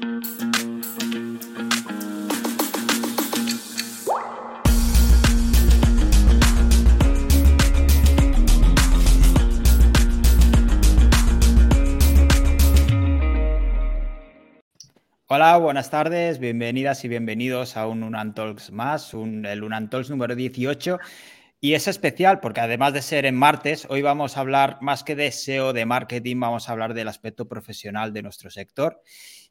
[0.00, 0.10] Hola,
[15.58, 21.00] buenas tardes, bienvenidas y bienvenidos a un Unan Talks más, el Unan Talks número 18.
[21.60, 25.16] Y es especial porque además de ser en martes, hoy vamos a hablar más que
[25.16, 29.02] de SEO, de marketing, vamos a hablar del aspecto profesional de nuestro sector.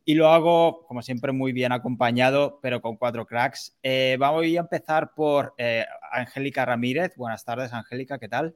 [0.09, 3.77] Y lo hago, como siempre, muy bien acompañado, pero con cuatro cracks.
[3.83, 7.17] Eh, vamos a empezar por eh, Angélica Ramírez.
[7.17, 8.55] Buenas tardes, Angélica, ¿qué tal?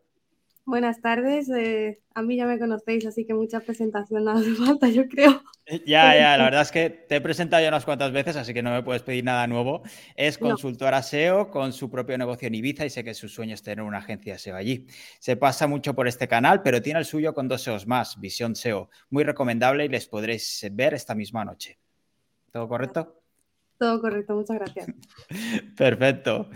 [0.64, 4.88] Buenas tardes, eh, a mí ya me conocéis, así que mucha presentación no hace falta,
[4.90, 5.42] yo creo.
[5.66, 8.54] Eh, ya, ya, la verdad es que te he presentado ya unas cuantas veces, así
[8.54, 9.82] que no me puedes pedir nada nuevo.
[10.16, 13.64] Es consultora SEO con su propio negocio en Ibiza y sé que su sueño es
[13.64, 14.86] tener una agencia SEO allí.
[15.20, 18.56] Se pasa mucho por este canal, pero tiene el suyo con dos SEOs más, Visión
[18.56, 18.90] SEO.
[19.10, 21.80] Muy recomendable y les podréis ver esta misma noche.
[22.52, 23.21] ¿Todo correcto?
[23.82, 24.86] Todo correcto, muchas gracias.
[25.76, 26.52] Perfecto.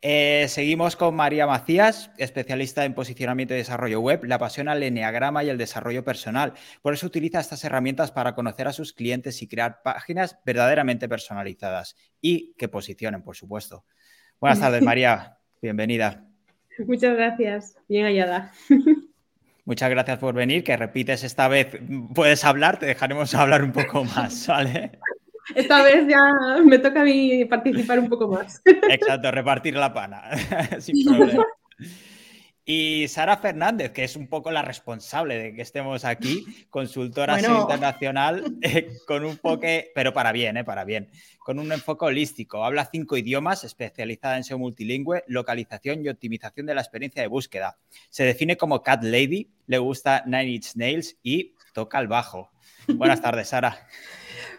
[0.00, 4.24] Eh, seguimos con María Macías, especialista en posicionamiento y desarrollo web.
[4.24, 6.54] Le apasiona el enneagrama y el desarrollo personal.
[6.80, 11.96] Por eso utiliza estas herramientas para conocer a sus clientes y crear páginas verdaderamente personalizadas
[12.18, 13.84] y que posicionen, por supuesto.
[14.40, 15.36] Buenas tardes, María.
[15.60, 16.26] Bienvenida.
[16.86, 17.76] Muchas gracias.
[17.90, 18.52] Bien hallada.
[19.66, 21.78] Muchas gracias por venir, que repites esta vez,
[22.14, 24.98] puedes hablar, te dejaremos hablar un poco más, ¿vale?
[25.54, 28.60] Esta vez ya me toca a mí participar un poco más.
[28.64, 30.22] Exacto, repartir la pana,
[30.80, 31.44] sin problema.
[32.72, 38.44] Y Sara Fernández, que es un poco la responsable de que estemos aquí, consultora internacional,
[38.62, 42.64] eh, con un enfoque, pero para bien, eh, para bien, con un enfoque holístico.
[42.64, 47.78] Habla cinco idiomas, especializada en SEO multilingüe, localización y optimización de la experiencia de búsqueda.
[48.08, 52.52] Se define como Cat Lady, le gusta Nine Inch Nails y toca el bajo.
[52.86, 53.88] Buenas tardes, Sara.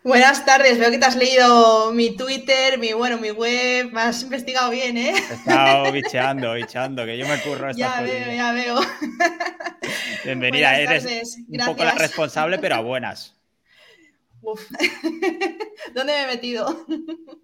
[0.03, 4.23] Buenas tardes, veo que te has leído mi Twitter, mi bueno, mi web, me has
[4.23, 5.13] investigado bien, ¿eh?
[5.15, 8.79] He estado bicheando, bicheando, que yo me curro estas Ya veo, ya veo.
[10.23, 13.40] Bienvenida, eres un poco la responsable, pero a buenas.
[14.41, 14.69] Uf.
[15.95, 16.85] ¿Dónde me he metido?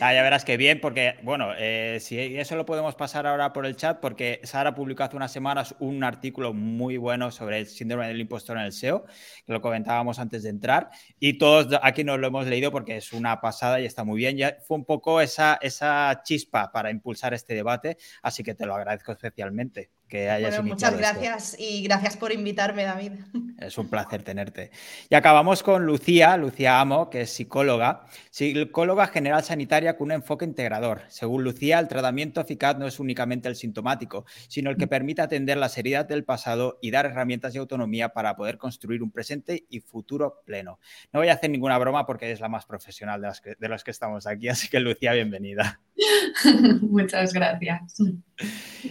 [0.00, 3.66] Ah, ya verás que bien, porque, bueno, eh, si eso lo podemos pasar ahora por
[3.66, 8.06] el chat, porque Sara publicó hace unas semanas un artículo muy bueno sobre el síndrome
[8.06, 9.04] del impostor en el SEO,
[9.44, 13.12] que lo comentábamos antes de entrar, y todos aquí nos lo hemos leído porque es
[13.12, 14.36] una pasada y está muy bien.
[14.36, 18.76] Ya fue un poco esa, esa chispa para impulsar este debate, así que te lo
[18.76, 23.12] agradezco especialmente que hayas bueno, Muchas gracias y gracias por invitarme, David.
[23.58, 24.70] Es un placer tenerte.
[25.10, 30.44] Y acabamos con Lucía, Lucía Amo, que es psicóloga, psicóloga general sanitaria con un enfoque
[30.44, 31.02] integrador.
[31.08, 35.56] Según Lucía, el tratamiento eficaz no es únicamente el sintomático, sino el que permite atender
[35.56, 39.80] las heridas del pasado y dar herramientas y autonomía para poder construir un presente y
[39.80, 40.78] futuro pleno.
[41.12, 43.68] No voy a hacer ninguna broma porque es la más profesional de, las que, de
[43.68, 45.80] los que estamos aquí, así que Lucía, bienvenida.
[46.80, 47.98] Muchas gracias.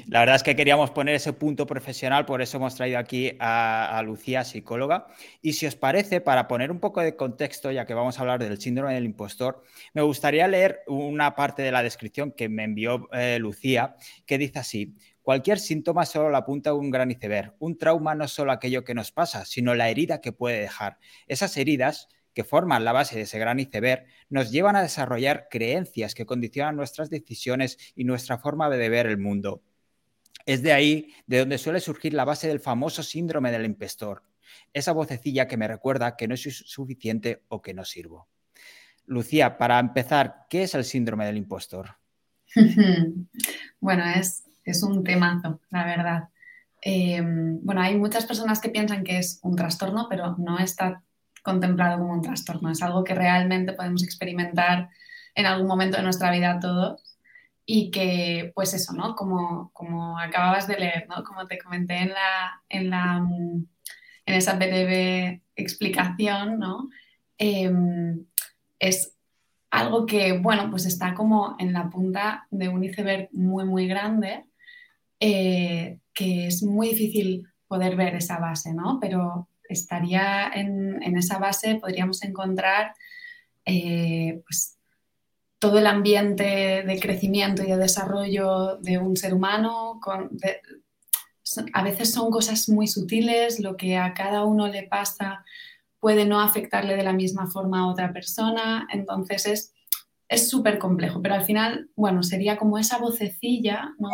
[0.08, 4.02] La verdad es que queríamos poner ese punto profesional, por eso hemos traído aquí a,
[4.06, 5.08] Lucía, psicóloga.
[5.42, 8.40] Y si os parece, para poner un poco de contexto, ya que vamos a hablar
[8.40, 9.64] del síndrome del impostor,
[9.94, 14.60] me gustaría leer una parte de la descripción que me envió eh, Lucía, que dice
[14.60, 14.96] así.
[15.22, 17.54] Cualquier síntoma solo la apunta a un gran iceberg.
[17.60, 21.00] Un trauma no es solo aquello que nos pasa, sino la herida que puede dejar.
[21.28, 22.08] Esas heridas
[22.38, 26.76] que forman la base de ese gran iceberg, nos llevan a desarrollar creencias que condicionan
[26.76, 29.64] nuestras decisiones y nuestra forma de ver el mundo.
[30.46, 34.22] Es de ahí de donde suele surgir la base del famoso síndrome del impostor,
[34.72, 38.28] esa vocecilla que me recuerda que no soy suficiente o que no sirvo.
[39.08, 41.98] Lucía, para empezar, ¿qué es el síndrome del impostor?
[43.80, 46.30] bueno, es, es, un temazo, la verdad.
[46.84, 51.02] Eh, bueno, hay muchas personas que piensan que es un trastorno, pero no está
[51.48, 52.70] contemplado como un trastorno.
[52.70, 54.90] Es algo que realmente podemos experimentar
[55.34, 57.18] en algún momento de nuestra vida todos
[57.66, 59.16] y que, pues eso, ¿no?
[59.16, 61.24] Como, como acababas de leer, ¿no?
[61.24, 63.26] Como te comenté en, la, en, la,
[64.26, 66.90] en esa breve explicación, ¿no?
[67.38, 68.26] Em,
[68.80, 69.16] es
[69.72, 74.44] algo que, bueno, pues está como en la punta de un iceberg muy, muy grande,
[75.22, 79.00] eh, que es muy difícil poder ver esa base, ¿no?
[79.00, 82.94] Pero estaría en, esa base, podríamos encontrar
[83.66, 84.78] eh, pues,
[85.60, 90.00] todo el ambiente de crecimiento y de desarrollo de un ser humano.
[91.74, 95.44] a veces son cosas muy sutiles, lo que a cada uno le pasa
[96.00, 99.74] puede no afectarle de la misma forma a otra persona, entonces
[100.30, 104.10] es súper complejo, pero al final, bueno, sería como esa vocecilla, ¿no?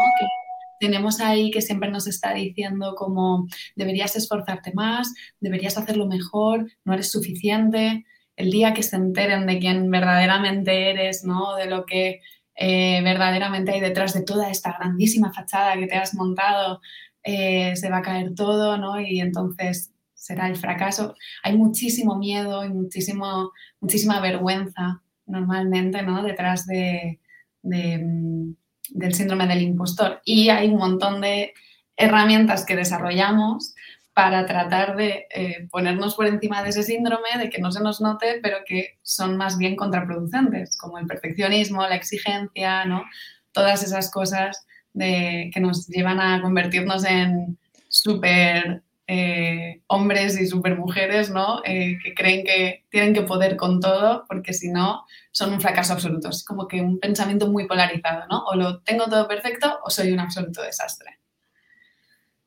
[0.80, 6.94] Tenemos ahí que siempre nos está diciendo como deberías esforzarte más, deberías hacerlo mejor, no
[6.94, 8.06] eres suficiente.
[8.36, 11.56] el día que se enteren de quién verdaderamente eres, ¿no?
[11.56, 12.22] De lo que
[12.56, 16.82] eh, verdaderamente hay detrás de toda esta grandísima fachada que te has montado,
[17.24, 19.00] eh, se va a caer todo, ¿no?
[19.00, 21.16] Y entonces será el fracaso.
[21.44, 26.24] Hay muchísimo miedo y muchísimo, muchísima vergüenza normalmente, ¿no?
[26.24, 27.20] Detrás de,
[27.64, 28.54] mm,
[28.90, 30.22] del síndrome del impostor.
[30.26, 31.54] Y hay un montón de
[31.96, 33.76] herramientas que desarrollamos
[34.14, 38.00] para tratar de eh, ponernos por encima de ese síndrome, de que no se nos
[38.00, 43.04] note, pero que son más bien contraproducentes, como el perfeccionismo, la exigencia, ¿no?
[43.52, 47.58] Todas esas cosas de, que nos llevan a convertirnos en
[47.88, 51.62] súper eh, hombres y súper mujeres, ¿no?
[51.66, 55.94] Eh, que creen que tienen que poder con todo, porque si no, son un fracaso
[55.94, 56.30] absoluto.
[56.30, 58.46] Es como que un pensamiento muy polarizado, ¿no?
[58.46, 61.20] O lo tengo todo perfecto o soy un absoluto desastre.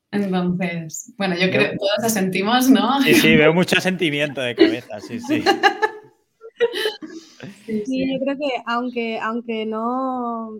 [0.09, 3.01] Entonces, bueno, yo creo que todos sentimos, ¿no?
[3.01, 5.43] Sí, sí, veo mucho sentimiento de cabeza, sí, sí.
[7.65, 10.59] Sí, yo creo que aunque, aunque no,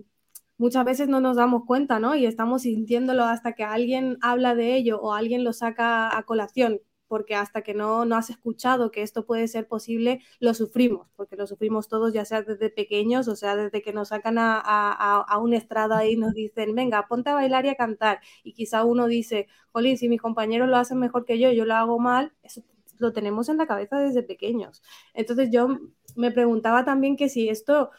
[0.58, 2.16] muchas veces no nos damos cuenta, ¿no?
[2.16, 6.82] Y estamos sintiéndolo hasta que alguien habla de ello o alguien lo saca a colación
[7.08, 11.36] porque hasta que no, no has escuchado que esto puede ser posible, lo sufrimos, porque
[11.38, 15.22] lo sufrimos todos, ya sea desde pequeños, o sea, desde que nos sacan a, a,
[15.22, 18.84] a un estrada y nos dicen, venga, ponte a bailar y a cantar, y quizá
[18.84, 22.34] uno dice, jolín, si mis compañeros lo hacen mejor que yo, yo lo hago mal,
[22.44, 22.62] eso
[23.00, 24.82] lo tenemos en la cabeza desde pequeños.
[25.14, 25.68] Entonces yo
[26.16, 27.92] me preguntaba también que si esto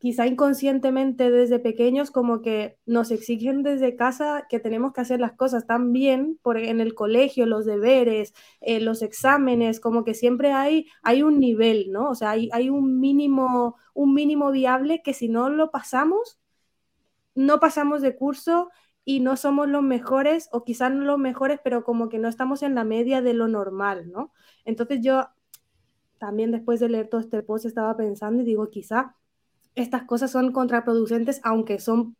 [0.00, 5.32] quizá inconscientemente desde pequeños como que nos exigen desde casa que tenemos que hacer las
[5.32, 8.32] cosas tan bien, por, en el colegio, los deberes,
[8.62, 12.08] eh, los exámenes, como que siempre hay, hay un nivel, ¿no?
[12.08, 16.40] O sea, hay, hay un, mínimo, un mínimo viable que si no lo pasamos,
[17.34, 18.70] no pasamos de curso
[19.04, 22.62] y no somos los mejores, o quizás no los mejores, pero como que no estamos
[22.62, 24.32] en la media de lo normal, ¿no?
[24.64, 25.28] Entonces yo
[26.18, 29.14] también después de leer todo este post estaba pensando y digo, quizá
[29.74, 32.16] estas cosas son contraproducentes, aunque son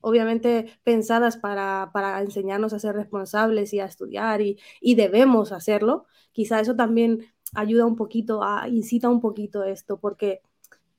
[0.00, 1.90] obviamente pensadas para,
[2.20, 4.58] enseñarnos a ser responsables y a estudiar y,
[4.94, 10.42] debemos hacerlo, quizá eso también ayuda un poquito, a, incita un poquito esto, porque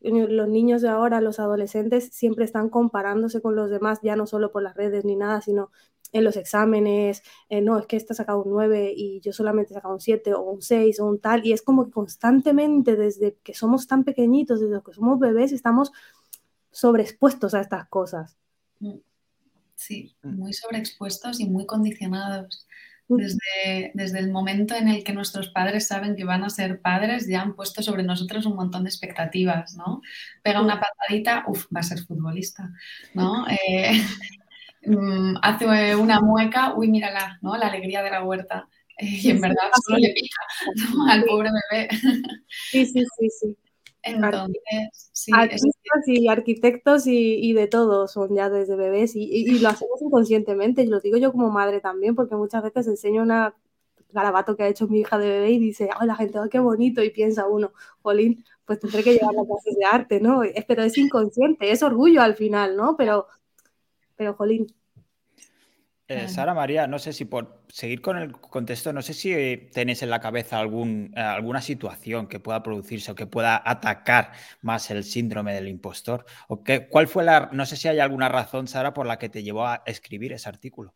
[0.01, 4.51] los niños de ahora, los adolescentes, siempre están comparándose con los demás, ya no solo
[4.51, 5.71] por las redes ni nada, sino
[6.11, 9.75] en los exámenes, eh, no, es que ha sacado un 9 y yo solamente he
[9.75, 13.37] sacado un 7 o un 6 o un tal, y es como que constantemente desde
[13.43, 15.91] que somos tan pequeñitos, desde que somos bebés, estamos
[16.71, 18.37] sobreexpuestos a estas cosas.
[19.75, 20.35] Sí, mm.
[20.35, 22.67] muy sobreexpuestos y muy condicionados.
[23.11, 27.27] Desde, desde, el momento en el que nuestros padres saben que van a ser padres,
[27.27, 30.01] ya han puesto sobre nosotros un montón de expectativas, ¿no?
[30.43, 32.71] Pega una patadita, uff, va a ser futbolista,
[33.15, 33.47] ¿no?
[33.67, 33.99] Eh,
[34.81, 37.57] Mm, hace una mueca, uy, mírala, ¿no?
[37.57, 38.67] La alegría de la huerta.
[38.97, 40.37] Eh, y en verdad solo le pica
[41.09, 41.89] al pobre bebé.
[42.71, 43.57] Sí, sí, sí, sí.
[44.01, 45.31] Entonces, sí.
[45.35, 50.87] Artistas y arquitectos y, de todo son ya desde bebés y, lo hacemos inconscientemente, y
[50.87, 53.53] lo digo yo como madre también, porque muchas veces enseño una
[54.11, 56.59] garabato que ha hecho mi hija de bebé y dice, oh, la gente, oh, qué
[56.59, 60.41] bonito, y piensa uno, Jolín, pues tendré que llevar a clases de arte, ¿no?
[60.67, 62.95] Pero es inconsciente, es orgullo al final, ¿no?
[62.97, 63.27] Pero
[64.19, 64.67] pero jolín.
[66.09, 70.01] Eh, Sara María, no sé si por seguir con el contexto, no sé si tenéis
[70.01, 74.91] en la cabeza algún, eh, alguna situación que pueda producirse o que pueda atacar más
[74.91, 76.25] el síndrome del impostor.
[76.49, 79.29] O qué, ¿Cuál fue la, no sé si hay alguna razón, Sara, por la que
[79.29, 80.93] te llevó a escribir ese artículo?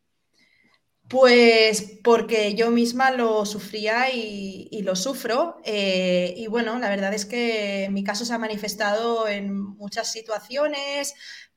[1.08, 5.62] Pues porque yo misma lo sufría y, lo sufro.
[5.64, 11.14] Eh, y bueno, la verdad es que mi caso se ha manifestado en muchas situaciones,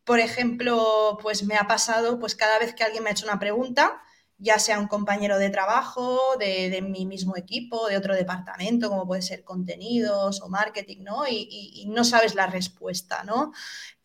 [0.07, 3.41] por ejemplo, pues me ha pasado, pues cada vez que alguien me ha hecho una
[3.41, 4.01] pregunta,
[4.39, 9.23] ya sea un compañero de trabajo, de, mi mismo equipo, de otro departamento, como puede
[9.23, 11.27] ser contenidos o marketing, ¿no?
[11.27, 13.53] Y, y no sabes la respuesta, ¿no?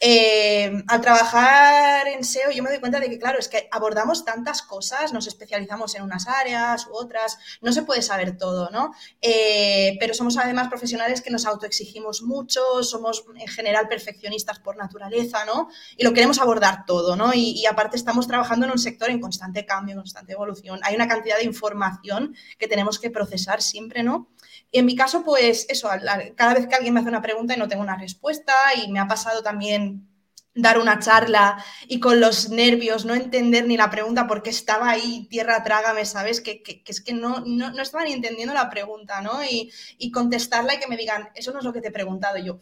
[0.03, 4.25] Eh, al trabajar en SEO yo me doy cuenta de que, claro, es que abordamos
[4.25, 8.95] tantas cosas, nos especializamos en unas áreas u otras, no se puede saber todo, ¿no?
[9.21, 15.45] Eh, pero somos además profesionales que nos autoexigimos mucho, somos en general perfeccionistas por naturaleza,
[15.45, 15.69] ¿no?
[15.95, 17.31] Y lo queremos abordar todo, ¿no?
[17.35, 20.79] Y, y aparte estamos trabajando en un sector en constante cambio, en constante evolución.
[20.81, 24.31] Hay una cantidad de información que tenemos que procesar siempre, ¿no?
[24.71, 25.89] Y en mi caso, pues eso,
[26.35, 28.99] cada vez que alguien me hace una pregunta y no tengo una respuesta, y me
[28.99, 30.07] ha pasado también
[30.53, 35.27] dar una charla y con los nervios no entender ni la pregunta porque estaba ahí,
[35.29, 36.41] tierra trágame, ¿sabes?
[36.41, 39.43] Que, es que no, no, estaba ni entendiendo la pregunta, ¿no?
[39.43, 42.37] Y, y, contestarla y que me digan, eso no es lo que te he preguntado.
[42.37, 42.59] yo,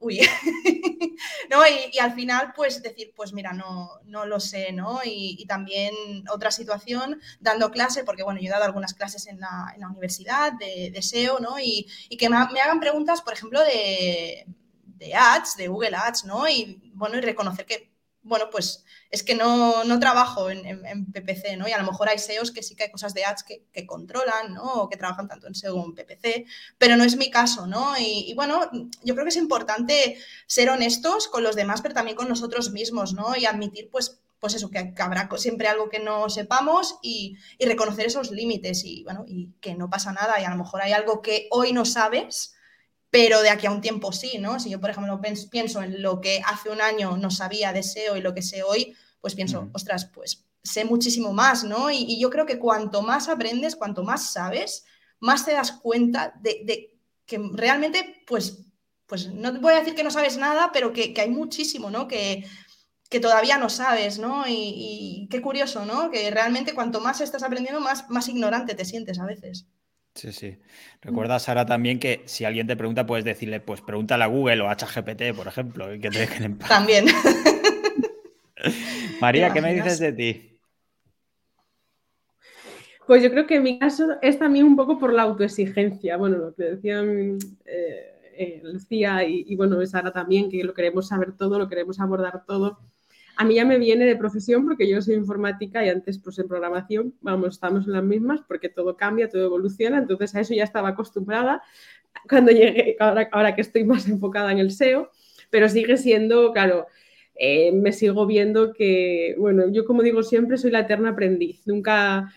[0.00, 0.20] uy,
[1.50, 1.60] ¿no?
[1.66, 5.00] Y, al final, pues decir, pues mira, no, no lo sé, ¿no?
[5.04, 5.94] Y, también
[6.30, 10.90] otra situación, dando clase, porque bueno, yo he dado algunas clases en la, universidad de,
[10.92, 11.58] de, SEO, ¿no?
[11.58, 11.86] Y,
[12.18, 14.46] que me, hagan preguntas, por ejemplo, de,
[14.84, 16.48] de ads, de Google Ads, ¿no?
[16.48, 17.97] Y bueno, y reconocer que,
[18.28, 21.66] bueno, pues es que no, no trabajo en, PPC, ¿no?
[21.66, 24.54] Y a lo mejor hay SEOs que sí que hay cosas de ads que, controlan,
[24.54, 24.64] ¿no?
[24.64, 27.94] O que trabajan tanto en SEO en PPC, pero no es mi caso, ¿no?
[27.98, 28.70] Y, bueno,
[29.02, 33.14] yo creo que es importante ser honestos con los demás, pero también con nosotros mismos,
[33.14, 33.34] ¿no?
[33.34, 38.06] Y admitir, pues, pues eso, que, habrá siempre algo que no sepamos y, y reconocer
[38.06, 41.22] esos límites y, bueno, y que no pasa nada y a lo mejor hay algo
[41.22, 42.54] que hoy no sabes,
[43.10, 44.60] pero de aquí a un tiempo sí, ¿no?
[44.60, 48.16] Si yo, por ejemplo, pienso en lo que hace un año no sabía de SEO
[48.16, 51.90] y lo que sé hoy, pues pienso, ostras, pues sé muchísimo más, ¿no?
[51.90, 54.84] Y, yo creo que cuanto más aprendes, cuanto más sabes,
[55.20, 56.94] más te das cuenta de,
[57.26, 58.58] que realmente, pues,
[59.06, 62.08] pues no voy a decir que no sabes nada, pero que, hay muchísimo, ¿no?
[62.08, 62.44] Que,
[63.08, 64.46] que todavía no sabes, ¿no?
[64.46, 66.10] Y, y, qué curioso, ¿no?
[66.10, 69.66] Que realmente cuanto más estás aprendiendo, más, más ignorante te sientes a veces.
[70.18, 70.58] Sí, sí.
[71.00, 74.68] Recuerda, Sara, también que si alguien te pregunta, puedes decirle, pues pregúntale a Google o
[74.68, 76.68] a ChatGPT, por ejemplo, que te dejen en paz.
[76.68, 77.06] También.
[79.20, 80.58] María, ¿qué me dices de ti?
[83.06, 86.16] Pues yo creo que en mi caso es también un poco por la autoexigencia.
[86.16, 91.06] Bueno, lo que decían eh, eh, Lucía y, y, bueno, Sara también, que lo queremos
[91.06, 92.80] saber todo, lo queremos abordar todo.
[93.40, 96.48] A mí ya me viene de profesión porque yo soy informática y antes pues en
[96.48, 100.64] programación, vamos, estamos en las mismas porque todo cambia, todo evoluciona, entonces a eso ya
[100.64, 101.62] estaba acostumbrada
[102.28, 105.12] cuando llegué, ahora, que estoy más enfocada en el SEO,
[105.50, 106.88] pero sigue siendo, claro,
[107.36, 112.32] eh, me sigo viendo que, bueno, yo como digo siempre soy la eterna aprendiz, nunca,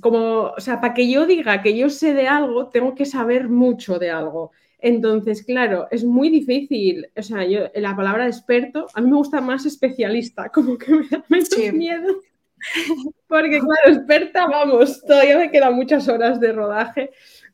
[0.00, 3.48] como, o sea, para que yo diga que yo sé de algo, tengo que saber
[3.48, 4.52] mucho de algo.
[4.82, 7.08] Entonces, claro, es muy difícil.
[7.16, 11.08] O sea, yo, la palabra experto, a mí me gusta más especialista, como que me
[11.08, 12.20] da menos miedo.
[13.26, 17.10] Porque, claro, experta, vamos, todavía me quedan muchas horas de rodaje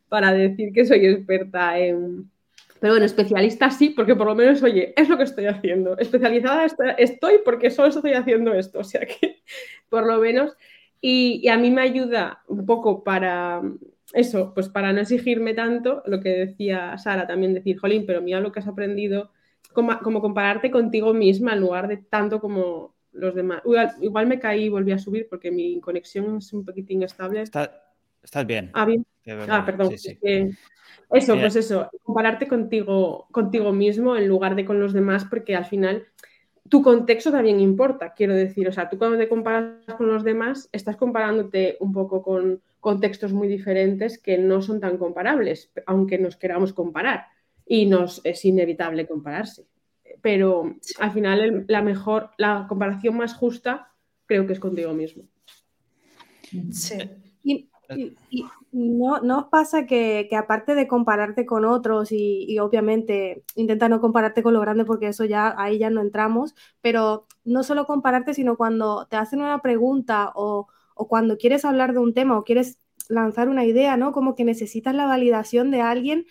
[0.08, 2.30] para decir que soy experta en.
[2.80, 5.96] Pero bueno, especialista sí, porque por lo menos, oye, es lo que estoy haciendo.
[5.96, 6.66] Especializada
[6.98, 8.80] estoy porque solo estoy haciendo esto.
[8.80, 9.42] O sea que,
[9.88, 10.52] por lo menos.
[11.00, 13.62] y a mí me ayuda un poco para
[14.12, 18.40] eso, pues para no exigirme tanto, lo que decía Sara también, decir, jolín, pero mira
[18.40, 19.30] lo que has aprendido,
[19.72, 23.62] como, compararte contigo misma en lugar de tanto como los demás.
[24.00, 27.42] Igual, me caí y volví a subir porque mi conexión es un poquitín estable.
[27.42, 28.70] estás bien.
[28.74, 29.04] Ah, bien.
[29.48, 29.92] Ah, perdón.
[29.92, 35.64] eso, pues eso, compararte contigo, contigo mismo en lugar de con los demás, porque al
[35.64, 36.06] final
[36.68, 38.68] tu contexto también importa, quiero decir.
[38.68, 43.32] O sea, tú cuando te comparas con los demás, estás comparándote un poco con contextos
[43.32, 47.26] muy diferentes que no son tan comparables, aunque nos queramos comparar.
[47.66, 49.66] Y nos es inevitable compararse.
[50.22, 53.92] Pero al final la mejor, la comparación más justa
[54.26, 55.24] creo que es contigo mismo.
[56.70, 56.98] Sí.
[57.42, 57.68] Y,
[58.72, 64.42] no, no, os pasa que, aparte de compararte con otros y, obviamente intenta no compararte
[64.42, 68.56] con lo grande porque eso ya ahí ya no entramos, pero no solo compararte, sino
[68.56, 72.80] cuando te hacen una pregunta o, o cuando quieres hablar de un tema o quieres
[73.08, 74.12] lanzar una idea, ¿no?
[74.12, 76.26] Como que necesitas la validación de alguien,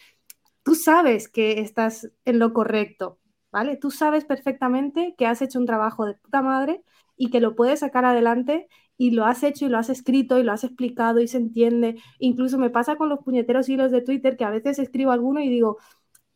[0.63, 3.19] tú sabes que estás en lo correcto,
[3.51, 3.77] ¿vale?
[3.77, 6.83] Tú sabes perfectamente que has hecho un trabajo de puta madre
[7.15, 8.67] y que lo puedes sacar adelante
[8.97, 12.01] y lo has hecho y lo has escrito y lo has explicado y se entiende.
[12.19, 15.49] Incluso me pasa con los puñeteros hilos de Twitter que a veces escribo alguno y
[15.49, 15.77] digo,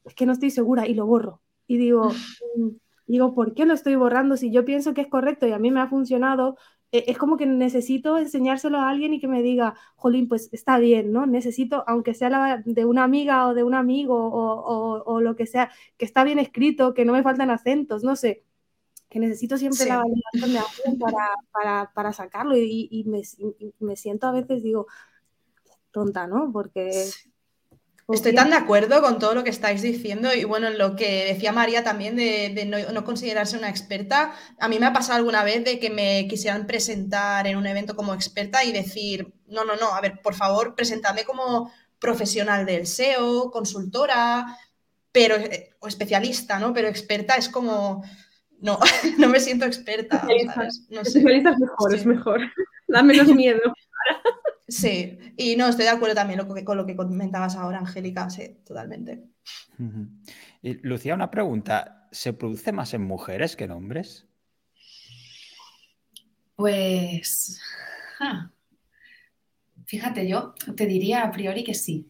[0.06, 1.42] es que no estoy segura y lo borro.
[1.68, 2.10] Y digo,
[2.58, 2.70] mm,
[3.08, 5.72] digo, ¿por qué lo estoy borrando si yo pienso que es correcto y a mí
[5.72, 6.58] me ha funcionado?
[6.92, 10.80] E, es como que necesito enseñárselo a alguien y que me diga, jolín, pues está
[10.80, 11.26] bien, ¿no?
[11.26, 15.46] Necesito, aunque sea la, de una amiga o de un amigo o, o, lo que
[15.46, 18.44] sea, que está bien escrito, que no me faltan acentos, no sé
[19.10, 23.22] que necesito siempre la validación de alguien para, para, para sacarlo y, y, me,
[23.80, 24.86] me, siento a veces, digo,
[25.92, 26.52] tonta, ¿no?
[26.52, 27.10] Porque...
[28.12, 31.52] Estoy tan de acuerdo con todo lo que estáis diciendo y bueno, lo que decía
[31.52, 35.44] María también de, de no, no, considerarse una experta, a mí me ha pasado alguna
[35.44, 39.76] vez de que me quisieran presentar en un evento como experta y decir, no, no,
[39.76, 44.58] no, a ver, por favor, presentadme como profesional del SEO, consultora,
[45.12, 46.74] pero, eh, o especialista, ¿no?
[46.74, 48.04] Pero experta es como,
[48.60, 48.80] no,
[49.20, 50.28] no me siento experta.
[50.90, 51.20] No sé.
[51.20, 52.42] es mejor, es mejor.
[52.88, 53.62] Da menos miedo.
[54.70, 59.24] Sí, y no, estoy de acuerdo también con lo que comentabas ahora, Angélica, sí, totalmente.
[60.62, 62.08] y, Lucía, una pregunta.
[62.12, 64.26] ¿Se produce más en mujeres que en hombres?
[66.56, 67.60] Pues.
[69.86, 72.10] Fíjate, yo te diría a priori que sí,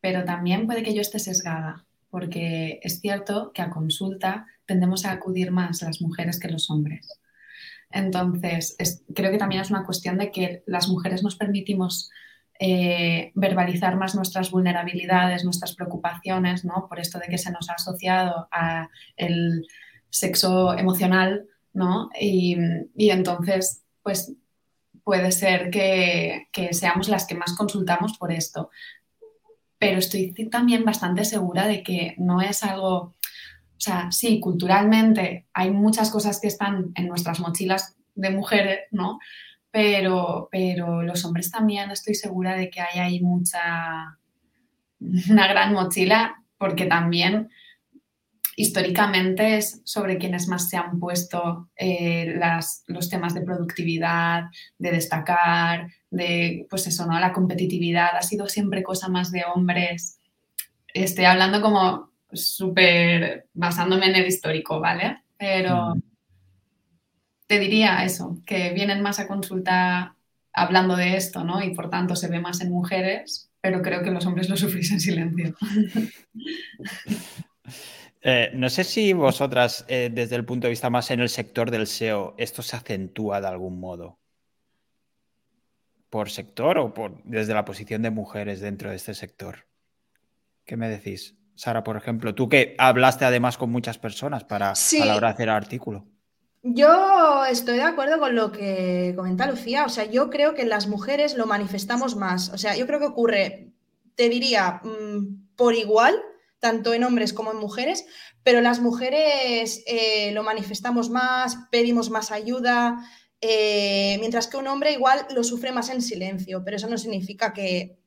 [0.00, 5.12] pero también puede que yo esté sesgada porque es cierto que a consulta tendemos a
[5.12, 7.21] acudir más las mujeres que los hombres.
[7.92, 8.76] Entonces,
[9.14, 12.10] creo que también es una cuestión de que las mujeres nos permitimos
[12.64, 16.86] eh, verbalizar más nuestras vulnerabilidades, nuestras preocupaciones, ¿no?
[16.88, 19.66] Por esto de que se nos ha asociado a el
[20.10, 22.10] sexo emocional, ¿no?
[22.20, 22.56] Y,
[22.96, 24.34] entonces, pues
[25.02, 28.70] puede ser que, seamos las que más consultamos por esto.
[29.78, 33.16] Pero estoy también bastante segura de que no es algo,
[33.82, 39.18] sea, sí, culturalmente hay muchas cosas que están en nuestras mochilas de mujeres, ¿no?
[39.70, 44.18] Pero, pero los hombres también estoy segura de que hay ahí mucha,
[45.00, 47.48] una gran mochila, porque también
[48.54, 52.38] históricamente es sobre quienes más se han puesto eh,
[52.86, 54.44] los temas de productividad,
[54.78, 57.18] de destacar, de, pues eso, ¿no?
[57.18, 60.20] La competitividad ha sido siempre cosa más de hombres.
[60.94, 65.22] Estoy hablando como súper basándome en el histórico, ¿vale?
[65.36, 65.94] Pero
[67.46, 70.16] te diría eso, que vienen más a consulta
[70.52, 71.62] hablando de esto, ¿no?
[71.62, 74.90] Y por tanto se ve más en mujeres, pero creo que los hombres lo sufrís
[74.92, 75.54] en silencio.
[78.24, 81.72] Eh, no sé si vosotras, eh, desde el punto de vista más en el sector
[81.72, 84.20] del SEO, esto se acentúa de algún modo.
[86.08, 89.66] ¿Por sector o por, desde la posición de mujeres dentro de este sector?
[90.64, 91.34] ¿Qué me decís?
[91.54, 95.34] Sara, por ejemplo, tú que hablaste además con muchas personas para a la hora de
[95.34, 96.06] hacer el artículo.
[96.62, 99.84] Yo estoy de acuerdo con lo que comenta Lucía.
[99.84, 102.50] O sea, yo creo que las mujeres lo manifestamos más.
[102.50, 103.72] O sea, yo creo que ocurre,
[104.14, 106.14] te diría, mm, por igual
[106.62, 108.06] tanto en hombres como en mujeres,
[108.44, 113.04] pero las mujeres eh, lo manifestamos más, pedimos más ayuda,
[113.40, 117.52] eh, mientras que un hombre igual lo sufre más en silencio, pero eso no significa
[117.52, 117.98] que,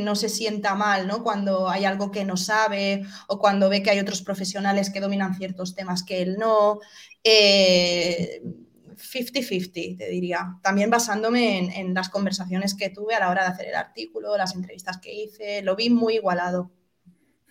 [0.00, 1.22] no se sienta mal, ¿no?
[1.22, 5.34] Cuando hay algo que no sabe o cuando ve que hay otros profesionales que dominan
[5.34, 6.80] ciertos temas que él no.
[7.24, 10.56] 50-50, eh, te diría.
[10.62, 14.54] También basándome en, las conversaciones que tuve a la hora de hacer el artículo, las
[14.54, 16.70] entrevistas que hice, lo vi muy igualado.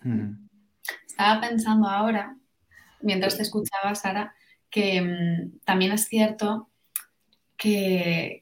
[0.02, 0.48] Hmm.
[1.06, 2.38] Estaba pensando ahora,
[3.02, 4.34] mientras te escuchaba, Sara,
[4.70, 6.70] que mm, también es cierto
[7.58, 8.42] que,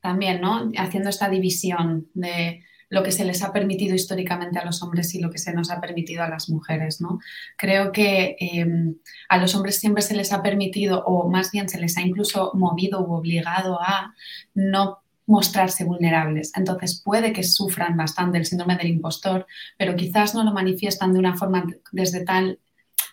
[0.00, 0.70] también, ¿no?
[0.76, 5.20] Haciendo esta división de lo que se les ha permitido históricamente a los hombres y
[5.20, 7.20] lo que se nos ha permitido a las mujeres, ¿no?
[7.56, 8.96] Creo que em,
[9.28, 12.50] a los hombres siempre se les ha permitido, o más bien se les ha incluso
[12.54, 14.12] movido u obligado a
[14.54, 16.50] no mostrarse vulnerables.
[16.56, 19.46] Entonces puede que sufran bastante el síndrome del impostor,
[19.78, 22.58] pero quizás no lo manifiestan de una forma desde tal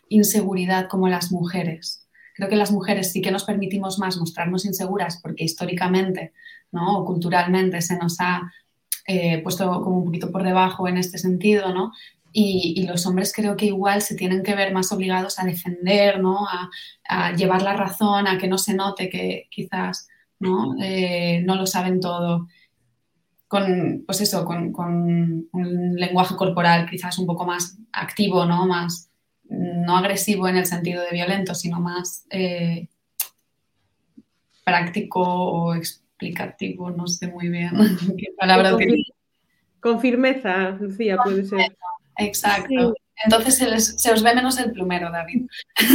[0.09, 2.06] inseguridad como las mujeres.
[2.37, 6.33] Creo que las mujeres sí que nos permitimos más mostrarnos inseguras porque históricamente
[6.71, 6.99] ¿no?
[6.99, 8.53] o culturalmente se nos ha
[9.07, 11.91] eh, puesto como un poquito por debajo en este sentido, ¿no?
[12.33, 16.45] Y, los hombres creo que igual se tienen que ver más obligados a defender, ¿no?
[17.09, 20.07] A, llevar la razón, a que no se note que quizás
[20.39, 20.75] ¿no?
[20.79, 22.47] Eh, no lo saben todo.
[23.47, 24.75] Con, pues eso, con,
[25.51, 28.67] un lenguaje corporal quizás un poco más activo, ¿no?
[28.67, 29.06] Más,
[29.49, 32.87] no agresivo en el sentido de violento, sino más eh,
[34.63, 37.71] práctico o explicativo, no sé muy bien
[38.17, 38.83] qué palabra con,
[39.79, 41.75] con firmeza, Lucía, puede ser.
[42.17, 42.95] Exacto.
[43.23, 45.47] Entonces se, se, os ve menos el plumero, David.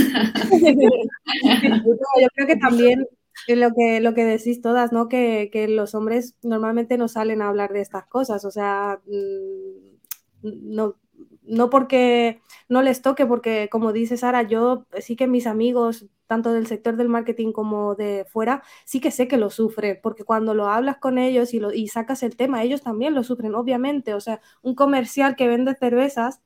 [2.20, 3.06] Yo creo que también
[3.48, 5.08] lo que, lo que decís todas, ¿no?
[5.08, 10.96] Que, los hombres normalmente no salen a hablar de estas cosas, o sea, mm, no,
[11.44, 16.52] no porque no les toque, porque como dice Sara, yo sí que mis amigos, tanto
[16.52, 20.54] del sector del marketing como de fuera, sí que sé que lo sufren, porque cuando
[20.54, 24.20] lo hablas con ellos y, lo, sacas el tema, ellos también lo sufren, obviamente, o
[24.20, 26.40] sea, un comercial que vende cervezas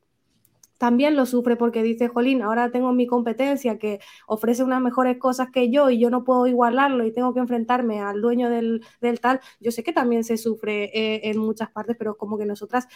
[0.78, 5.50] también lo sufre porque dice, Jolín, ahora tengo mi competencia que ofrece unas mejores cosas
[5.50, 8.82] que yo y yo no puedo igualarlo y tengo que enfrentarme al dueño del,
[9.20, 9.40] tal.
[9.60, 12.88] Yo sé que también se sufre eh, en muchas partes, pero como que nosotras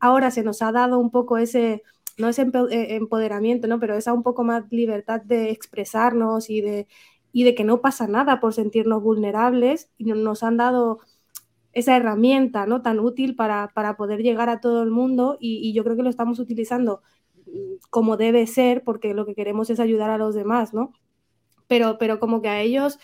[0.00, 1.82] ahora se nos ha dado un poco ese,
[2.16, 3.78] no ese eh, empoderamiento, ¿no?
[3.80, 6.86] pero esa un poco más libertad de expresarnos y de,
[7.32, 11.00] y de que no pasa nada por sentirnos vulnerables y nos han dado
[11.72, 12.82] esa herramienta ¿no?
[12.82, 16.10] tan útil para, para poder llegar a todo el mundo y, yo creo que lo
[16.10, 17.02] estamos utilizando
[17.90, 20.92] como debe ser, porque lo que queremos es ayudar a los demás, ¿no?
[21.66, 22.98] Pero, pero como que a ellos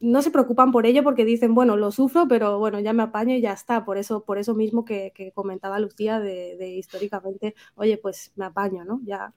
[0.00, 3.34] no se preocupan por ello porque dicen, bueno, lo sufro, pero bueno, ya me apaño
[3.34, 3.84] y ya está.
[3.84, 9.00] Por eso, por eso mismo que, comentaba Lucía de, históricamente, oye, pues me apaño, ¿no?
[9.04, 9.32] Ya,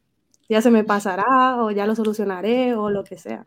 [0.49, 3.45] ya se me pasará o ya lo solucionaré o lo que sea.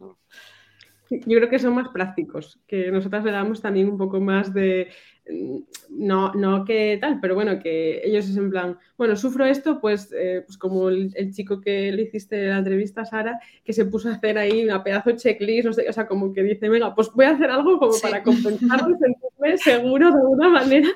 [1.10, 4.88] Yo creo que son más prácticos, que nosotras le damos también un poco más de,
[5.88, 10.12] no, no que tal, pero bueno, que ellos es en plan, bueno, sufro esto, pues,
[10.16, 14.08] eh, pues como el, chico que le hiciste la entrevista a Sara, que se puso
[14.08, 17.26] a hacer ahí una pedazo de checklist, o sea, como que dice, venga, pues voy
[17.26, 20.88] a hacer algo como para compensarlo, sentirme seguro de alguna manera.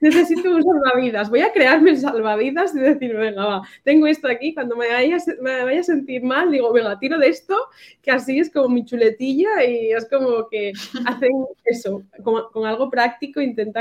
[0.00, 4.54] Necesito un salvavidas, voy a crearme el salvavidas y decir, venga, va, tengo esto aquí,
[4.54, 7.56] cuando me vaya, me vaya a sentir mal, digo, venga, tiro de esto,
[8.00, 10.72] que así es como mi chuletilla y es como que
[11.04, 11.32] hacen
[11.64, 13.40] eso, con, algo práctico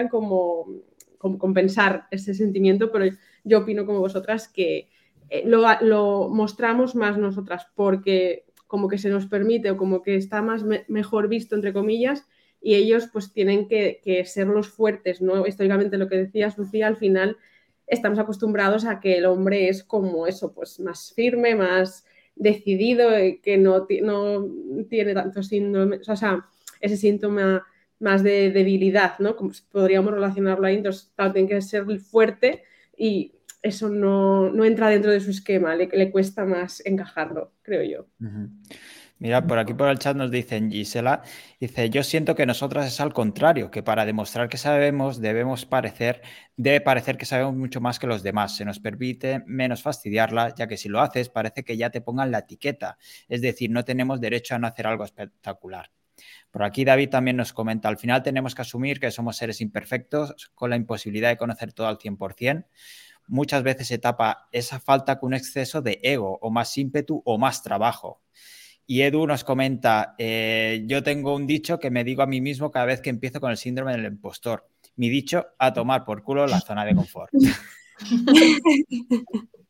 [0.09, 0.67] como,
[1.17, 3.05] compensar ese sentimiento, pero
[3.43, 4.89] yo opino como vosotras que
[5.29, 10.41] eh, lo, mostramos más nosotras porque como que se nos permite o como que está
[10.41, 12.25] más mejor visto, entre comillas,
[12.61, 15.47] y ellos pues tienen que, ser los fuertes, ¿no?
[15.47, 17.37] Históricamente lo que decías, Lucía, al final
[17.87, 22.05] estamos acostumbrados a que el hombre es como eso, pues más firme, más
[22.35, 23.09] decidido,
[23.41, 24.47] que no, no
[24.89, 26.45] tiene tanto síndrome, o sea,
[26.81, 27.65] ese síntoma
[27.99, 29.35] más de debilidad, ¿no?
[29.35, 32.63] Como podríamos relacionarlo ahí, entonces tiene que ser fuerte
[32.95, 38.07] y eso no, entra dentro de su esquema, le, le cuesta más encajarlo, creo yo.
[39.19, 41.23] Mira, por aquí por el chat nos dicen Gisela,
[41.59, 46.21] dice, yo siento que nosotras es al contrario, que para demostrar que sabemos debemos parecer,
[46.55, 48.55] debe parecer que sabemos mucho más que los demás.
[48.55, 52.29] Se nos permite menos fastidiarla, ya que si lo haces parece que ya te pongan
[52.29, 52.97] la etiqueta.
[53.27, 55.89] Es decir, no tenemos derecho a no hacer algo espectacular.
[56.51, 60.51] Por aquí David también nos comenta, al final tenemos que asumir que somos seres imperfectos
[60.55, 62.65] con la imposibilidad de conocer todo al 100%.
[63.27, 67.37] Muchas veces se tapa esa falta con un exceso de ego o más ímpetu o
[67.37, 68.21] más trabajo.
[68.89, 72.71] Y Edu nos comenta, eh, yo tengo un dicho que me digo a mí mismo
[72.71, 74.69] cada vez que empiezo con el síndrome del impostor.
[74.95, 77.33] Mi dicho, a tomar por culo la zona de confort.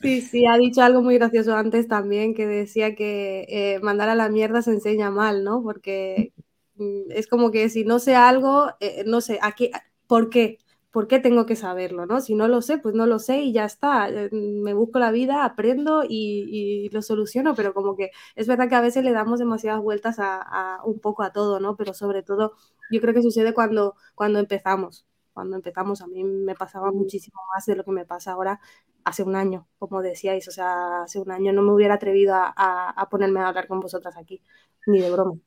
[0.00, 4.14] Sí, sí, ha dicho algo muy gracioso antes también, que decía que eh, mandar a
[4.14, 5.62] la mierda se enseña mal, ¿no?
[5.62, 6.32] Porque
[6.76, 9.70] mm, es como que si no sé algo, eh, no sé, aquí,
[10.06, 10.58] ¿por qué?
[10.92, 12.06] ¿por qué tengo que saberlo?
[12.06, 12.20] ¿no?
[12.20, 14.08] Si no lo sé, pues no lo sé y ya está.
[14.10, 18.74] Eh, me busco la vida, aprendo y, lo soluciono, pero como que es verdad que
[18.76, 21.76] a veces le damos demasiadas vueltas a, un poco a todo, ¿no?
[21.76, 22.52] Pero sobre todo
[22.90, 25.06] yo creo que sucede cuando, cuando empezamos.
[25.32, 28.60] Cuando empezamos a mí me pasaba muchísimo más de lo que me pasa ahora
[29.04, 30.46] hace un año, como decíais.
[30.48, 34.16] O sea, hace un año no me hubiera atrevido a, ponerme a hablar con vosotras
[34.16, 34.42] aquí,
[34.86, 35.38] ni de broma.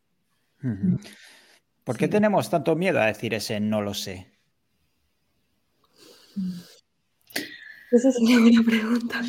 [1.84, 4.32] ¿Por qué tenemos tanto miedo a decir ese no lo sé?
[7.91, 9.21] Esa es una buena pregunta.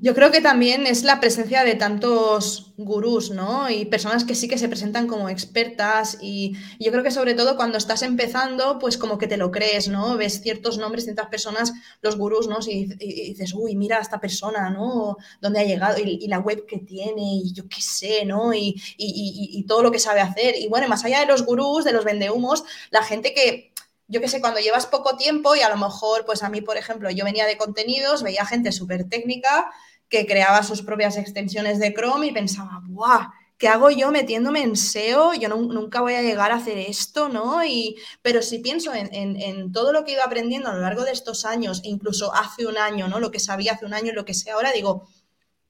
[0.00, 3.68] Yo creo que también es la presencia de tantos gurús, ¿no?
[3.68, 7.56] Y personas que sí que se presentan como expertas y, yo creo que sobre todo
[7.56, 10.16] cuando estás empezando, pues como que te lo crees, ¿no?
[10.16, 12.58] Ves ciertos nombres, ciertas personas, los gurús, ¿no?
[12.66, 15.16] Y, dices, uy, mira a esta persona, ¿no?
[15.40, 15.98] ¿Dónde ha llegado?
[15.98, 18.54] Y, la web que tiene, y yo qué sé, ¿no?
[18.54, 20.54] Y, y todo lo que sabe hacer.
[20.56, 23.69] Y bueno, más allá de los gurús, de los vendehumos, la gente que
[24.10, 26.76] yo qué sé, cuando llevas poco tiempo y a lo mejor, pues a mí, por
[26.76, 29.70] ejemplo, yo venía de contenidos, veía gente súper técnica
[30.08, 33.28] que creaba sus propias extensiones de Chrome y pensaba, ¡buah!
[33.56, 35.34] ¿Qué hago yo metiéndome en SEO?
[35.34, 37.64] Yo nunca voy a llegar a hacer esto, ¿no?
[37.64, 41.12] Y, pero si pienso en, todo lo que he ido aprendiendo a lo largo de
[41.12, 43.20] estos años, incluso hace un año, ¿no?
[43.20, 45.06] Lo que sabía hace un año y lo que sé ahora, digo,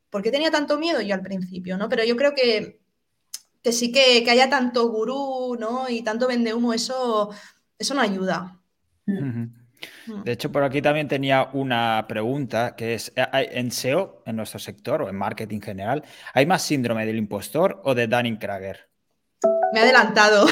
[0.09, 1.89] ¿por qué tenía tanto miedo yo al principio, ¿no?
[1.89, 2.81] Pero yo creo que,
[3.61, 5.89] que sí que, que haya tanto gurú, ¿no?
[5.91, 7.31] Y tanto vende humo, eso
[7.81, 8.61] eso no ayuda.
[9.07, 9.47] Mm.
[10.25, 15.03] De hecho, por aquí también tenía una pregunta que es, ¿en SEO, en nuestro sector
[15.03, 18.89] o en marketing general, hay más síndrome del impostor o de Dunning-Krager?
[19.73, 20.47] Me he adelantado.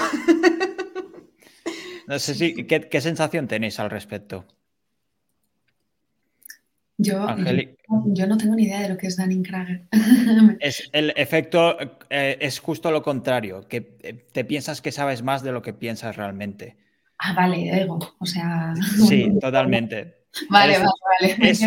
[2.07, 4.47] No sé si, ¿qué, sensación tenéis al respecto?
[6.97, 7.27] Yo,
[8.07, 9.89] yo, no tengo ni idea de lo que es Dunning-Krager.
[10.61, 11.77] Es, el efecto
[12.09, 15.75] eh, es justo lo contrario, que eh, te piensas que sabes más de lo que
[15.75, 16.79] piensas realmente.
[17.19, 17.99] Ah, vale, ego.
[18.19, 18.75] O sea.
[19.09, 20.15] Sí, totalmente.
[20.51, 21.51] Vale, vale, vale.
[21.51, 21.67] Es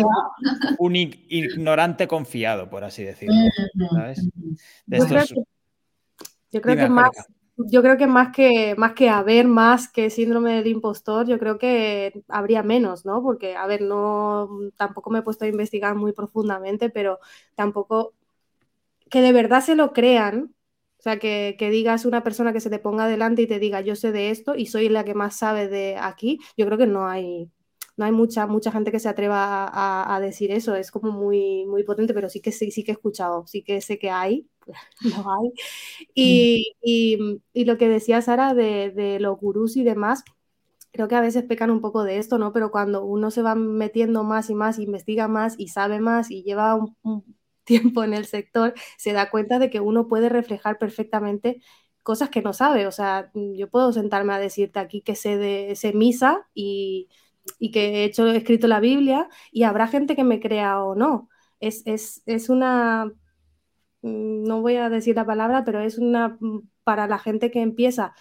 [0.78, 3.34] un ignorante confiado, por así decirlo.
[3.90, 4.22] ¿sabes?
[6.52, 7.10] yo, creo que, más.
[7.56, 11.58] Yo creo que más que más que haber más que síndrome del impostor, yo creo
[11.58, 13.20] que habría menos, ¿no?
[13.20, 17.18] Porque, a ver, no tampoco me he puesto a investigar muy profundamente, pero
[17.56, 18.14] tampoco
[19.10, 20.54] que de verdad se lo crean,
[21.02, 23.96] o sea, que, digas una persona que se te ponga delante y te diga, yo
[23.96, 27.08] sé de esto y soy la que más sabe de aquí, yo creo que no
[27.08, 27.50] hay,
[27.96, 29.68] no hay mucha, mucha gente que se atreva
[30.14, 32.94] a, decir eso, es como muy, muy potente, pero sí que sí, sí que he
[32.94, 34.46] escuchado, sí que sé que hay,
[35.00, 35.52] lo hay.
[36.14, 36.76] Y,
[37.52, 40.22] y, lo que decía Sara de, de, los gurús y demás,
[40.92, 42.52] creo que a veces pecan un poco de esto, ¿no?
[42.52, 46.44] Pero cuando uno se va metiendo más y más, investiga más y sabe más y
[46.44, 47.24] lleva un
[47.64, 51.60] tiempo en el sector, se da cuenta de que uno puede reflejar perfectamente
[52.02, 52.86] cosas que no sabe.
[52.86, 57.08] O sea, yo puedo sentarme a decirte aquí que sé de sé misa y,
[57.58, 60.94] y que he hecho, he escrito la Biblia y habrá gente que me crea o
[60.94, 61.28] no.
[61.60, 63.12] Es, es, es una,
[64.02, 67.62] mm, no voy a decir la palabra, pero es una, mm, para la gente que
[67.62, 68.14] empieza,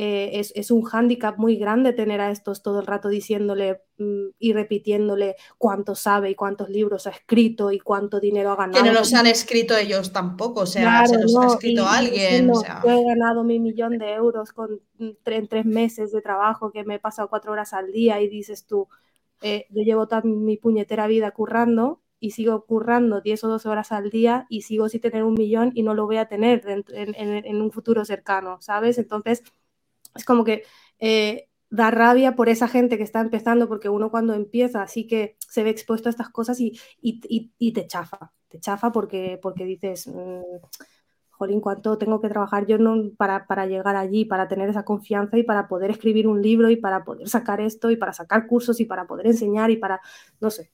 [0.00, 4.52] eh, es, un hándicap muy grande tener a estos todo el rato diciéndole mm, y
[4.52, 8.84] repitiéndole cuánto sabe y cuántos libros ha escrito y cuánto dinero ha ganado.
[8.84, 12.46] Que no los han escrito ellos tampoco, o sea, se los ha escrito alguien.
[12.46, 16.84] Yo he ganado mi millón de euros con, mm, en tres meses de trabajo que
[16.84, 18.86] me he pasado cuatro horas al día y dices tú,
[19.42, 23.90] eh, yo llevo toda mi puñetera vida currando y sigo currando 10 o 12 horas
[23.90, 26.84] al día y sigo sin tener un millón y no lo voy a tener en,
[27.16, 28.98] en un futuro cercano, ¿sabes?
[28.98, 29.42] Entonces
[30.14, 30.64] es como que
[30.98, 35.36] eh, da rabia por esa gente que está empezando, porque uno cuando empieza sí que
[35.38, 36.72] se ve expuesto a estas cosas y,
[37.72, 40.40] te chafa, te chafa porque, porque dices, mm,
[41.30, 45.36] jolín, ¿cuánto tengo que trabajar yo no, para, para, llegar allí, para tener esa confianza
[45.38, 48.80] y para poder escribir un libro y para poder sacar esto y para sacar cursos
[48.80, 50.00] y para poder enseñar y para,
[50.40, 50.72] no sé.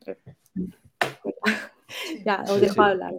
[2.24, 3.14] ya, os dejo hablar.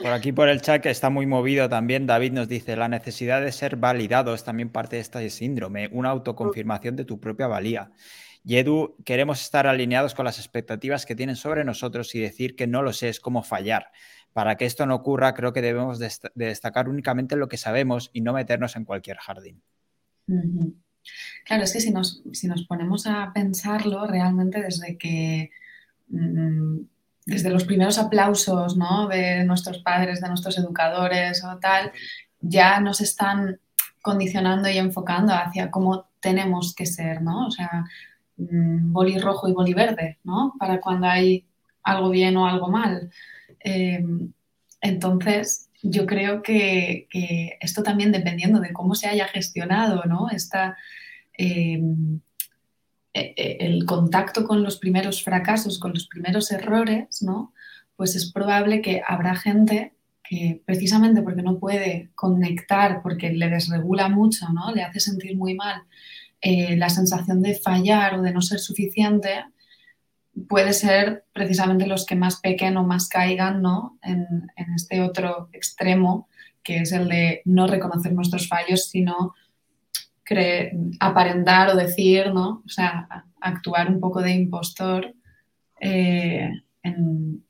[0.00, 3.42] Por aquí por el chat que está muy movido también, David nos dice, la necesidad
[3.42, 7.92] de ser validado es también parte de este síndrome, una autoconfirmación de tu propia valía.
[8.42, 12.66] Y Edu, queremos estar alineados con las expectativas que tienen sobre nosotros y decir que
[12.66, 13.88] no lo sé es como fallar.
[14.32, 18.22] Para que esto no ocurra, creo que debemos de destacar únicamente lo que sabemos y
[18.22, 19.62] no meternos en cualquier jardín.
[21.44, 25.50] Claro, es que si nos, si nos ponemos a pensarlo realmente desde que...
[26.08, 26.80] Mm,
[27.30, 29.06] desde los primeros aplausos ¿no?
[29.06, 31.92] de nuestros padres, de nuestros educadores o tal,
[32.40, 33.60] ya nos están
[34.02, 37.46] condicionando y enfocando hacia cómo tenemos que ser, ¿no?
[37.46, 37.84] O sea,
[38.36, 40.54] mm, boli rojo y boli verde, ¿no?
[40.58, 41.46] Para cuando hay
[41.84, 43.10] algo bien o algo mal.
[43.60, 44.32] Em,
[44.80, 47.06] entonces, yo creo que,
[47.60, 50.30] esto también dependiendo de cómo se haya gestionado, ¿no?
[50.30, 50.76] Esta,
[51.34, 52.20] em,
[53.12, 57.52] el contacto con los primeros fracasos, con los primeros errores, ¿no?
[57.96, 64.08] Pues es probable que habrá gente que precisamente porque no puede conectar, porque le desregula
[64.08, 64.72] mucho, ¿no?
[64.72, 65.82] Le hace sentir muy mal
[66.40, 69.44] eh, la sensación de fallar o de no ser suficiente,
[70.48, 73.98] puede ser precisamente los que más pequen o más caigan, ¿no?
[74.02, 76.28] En este otro extremo,
[76.62, 79.34] que es el de no reconocer nuestros fallos, sino
[81.00, 82.62] aparentar o decir, ¿no?
[82.64, 85.14] O sea, actuar un poco de impostor
[85.80, 86.50] eh,
[86.82, 87.44] en,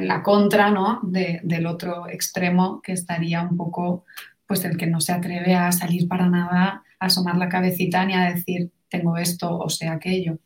[0.00, 1.00] la contra, ¿no?
[1.02, 4.04] del otro extremo que estaría un poco,
[4.46, 8.14] pues el que no se atreve a salir para nada, a asomar la cabecita ni
[8.14, 10.38] a decir, tengo esto o sea aquello.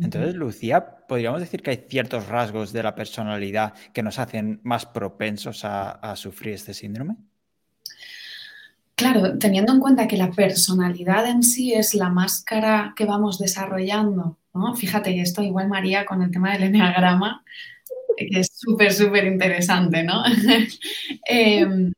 [0.00, 4.86] Entonces, Lucía, podríamos decir que hay ciertos rasgos de la personalidad que nos hacen más
[4.86, 7.16] propensos a sufrir este síndrome.
[9.00, 14.36] Claro, teniendo en cuenta que la personalidad en sí es la máscara que vamos desarrollando,
[14.52, 14.74] ¿no?
[14.74, 17.42] Fíjate, y esto igual María con el tema del enneagrama,
[18.14, 20.22] que es súper, súper interesante, ¿no?
[21.24, 21.94] Em,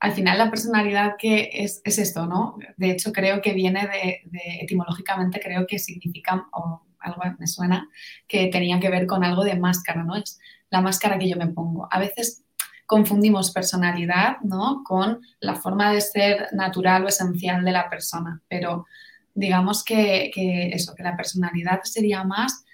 [0.00, 2.56] al final la personalidad que es, esto, ¿no?
[2.78, 4.22] De hecho, creo que viene de,
[4.62, 7.90] etimológicamente, creo que significa, o algo me suena,
[8.26, 10.16] que tenía que ver con algo de máscara, ¿no?
[10.16, 10.40] Es
[10.70, 11.88] la máscara que yo me pongo.
[11.90, 12.42] A veces
[12.86, 14.82] confundimos personalidad ¿no?
[14.84, 18.86] con la forma de ser natural o esencial de la persona, pero
[19.34, 20.30] digamos que,
[20.72, 22.64] eso, que la personalidad sería más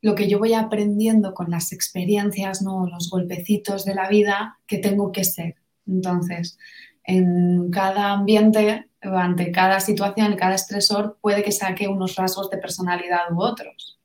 [0.00, 2.86] lo que yo voy aprendiendo con las experiencias, ¿no?
[2.86, 5.56] los golpecitos de la vida que tengo que ser.
[5.86, 6.58] Entonces,
[7.04, 13.32] en cada ambiente, ante cada situación, cada estresor, puede que saque unos rasgos de personalidad
[13.32, 13.98] u otros.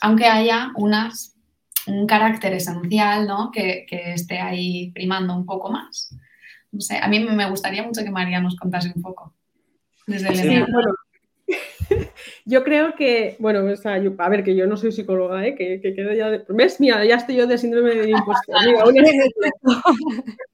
[0.00, 1.34] Aunque haya unas
[1.88, 3.50] un carácter esencial, ¿no?
[3.50, 6.14] Que, esté ahí primando un poco más.
[6.70, 9.34] No sé, a mí me gustaría mucho que María nos contase un poco.
[10.06, 10.66] Desde el
[12.44, 15.54] yo creo que, bueno, a ver, que yo no soy psicóloga, ¿eh?
[15.54, 16.44] que, que quedo ya de...
[16.48, 16.78] ¿Ves?
[16.78, 18.54] Mira, ya estoy yo de síndrome de impostor.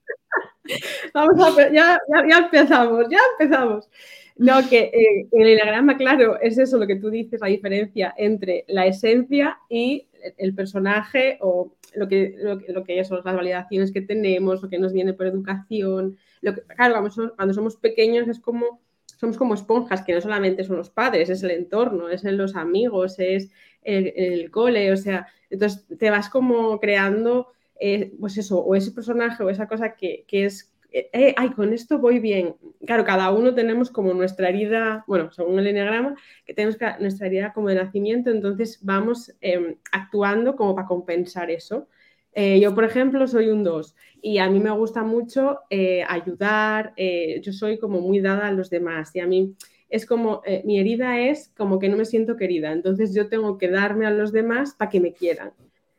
[1.14, 3.88] Vamos a ver, ya, ya, empezamos, ya empezamos.
[4.36, 8.64] No, que eh, el enneagrama, claro, es eso lo que tú dices, la diferencia entre
[8.66, 14.60] la esencia y el personaje o lo que, lo, que son las validaciones que tenemos,
[14.60, 16.16] lo que nos viene por educación.
[16.40, 18.80] Lo que, claro, cuando somos pequeños es como,
[19.18, 23.20] somos como esponjas, que no solamente son los padres, es el entorno, es los amigos,
[23.20, 23.50] es
[23.82, 29.44] el, cole, o sea, entonces te vas como creando, eh, pues eso, o ese personaje
[29.44, 32.54] o esa cosa que, que es eh, eh, ay, con esto voy bien.
[32.86, 36.14] Claro, cada uno tenemos como nuestra herida, bueno, según el enneagrama,
[36.46, 41.88] que tenemos nuestra herida como de nacimiento, entonces vamos em, actuando como para compensar eso.
[42.32, 46.94] Eh, yo, por ejemplo, soy un 2 y a mí me gusta mucho eh, ayudar,
[46.96, 49.54] yo soy como muy dada a los demás y a mí
[49.88, 53.68] es como, mi herida es como que no me siento querida, entonces yo tengo que
[53.68, 55.52] darme a los demás para que me quieran.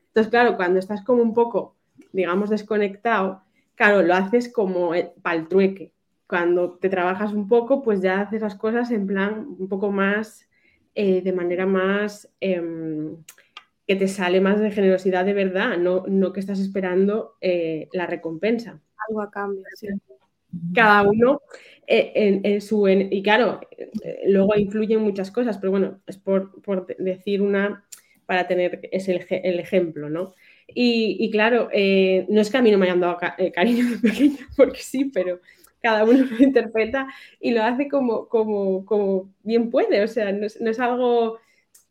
[0.08, 1.76] Entonces, claro, cuando estás como un poco,
[2.14, 3.45] digamos, desconectado,
[3.76, 5.94] claro, lo haces como para el trueque.
[6.28, 10.50] Cuando te trabajas un poco, pues ya haces las cosas en plan un poco más,
[10.96, 13.18] eh, de manera más, em,
[13.88, 18.08] que te sale más de generosidad de verdad, no, no que estás esperando eh, la
[18.08, 18.82] recompensa.
[19.08, 19.88] Algo a cambio, sí.
[20.74, 21.42] Cada uno
[21.86, 22.88] eh, en, su...
[22.88, 23.60] y claro,
[24.26, 27.86] luego influyen muchas cosas, pero bueno, es por, por decir una
[28.26, 30.34] para tener ese el ejemplo, ¿no?
[30.68, 33.98] Y, claro, eh, no es que a mí no me hayan dado eh, cariño de
[33.98, 35.40] pequeño, porque sí, pero
[35.82, 37.08] cada uno lo interpreta
[37.40, 41.38] y lo hace como, como, como bien puede, o sea, no es, algo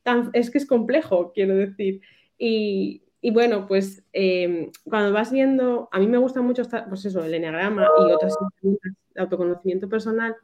[0.02, 2.00] tan, es que es complejo, quiero decir.
[2.36, 7.24] Y, y bueno, pues em, cuando vas viendo, a mí me gusta mucho pues eso,
[7.24, 10.36] el enneagrama y otras de autoconocimiento personal,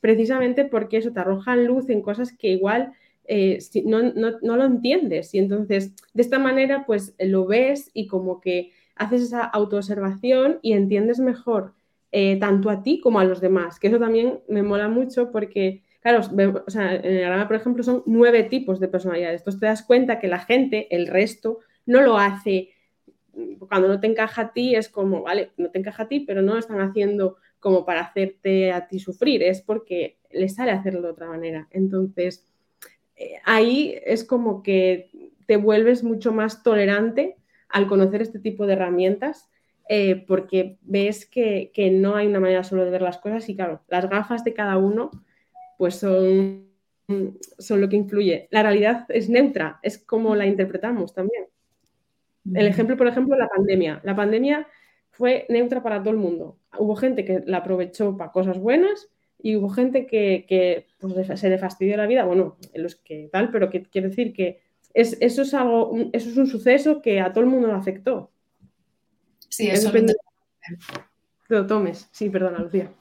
[0.00, 2.92] precisamente porque eso te arroja luz en cosas que igual
[3.28, 5.34] eh, no, lo entiendes.
[5.34, 10.72] Y entonces, de esta manera, pues lo ves y como que haces esa autoobservación y
[10.72, 11.74] entiendes mejor
[12.10, 15.82] eh, tanto a ti como a los demás, que eso también me mola mucho porque,
[16.00, 16.20] claro,
[16.66, 19.42] o sea, en el programa, por ejemplo, son nueve tipos de personalidades.
[19.42, 22.70] Entonces te das cuenta que la gente, el resto, no lo hace
[23.68, 26.42] cuando no te encaja a ti, es como, vale, no te encaja a ti, pero
[26.42, 31.02] no lo están haciendo como para hacerte a ti sufrir, es porque les sale hacerlo
[31.02, 31.68] de otra manera.
[31.70, 32.47] Entonces,
[33.44, 35.10] ahí es como que
[35.46, 37.36] te vuelves mucho más tolerante
[37.68, 39.48] al conocer este tipo de herramientas,
[39.88, 43.80] eh, porque ves que, no hay una manera solo de ver las cosas y claro,
[43.88, 45.10] las gafas de cada uno
[45.78, 46.68] pues son,
[47.58, 48.48] son lo que influye.
[48.50, 51.46] La realidad es neutra, es como la interpretamos también.
[52.54, 54.00] El ejemplo, por ejemplo, la pandemia.
[54.04, 54.66] La pandemia
[55.10, 56.58] fue neutra para todo el mundo.
[56.78, 59.08] Hubo gente que la aprovechó para cosas buenas
[59.40, 63.70] y hubo gente que, pues, se le fastidió la vida, bueno, los que tal, pero
[63.70, 64.60] que quiere decir que
[64.94, 68.32] es, eso, es algo, eso es un suceso que a todo el mundo le afectó.
[69.48, 70.14] Sí, eso depende.
[71.48, 72.08] Lo tomes.
[72.12, 72.92] Sí, perdona, Lucía.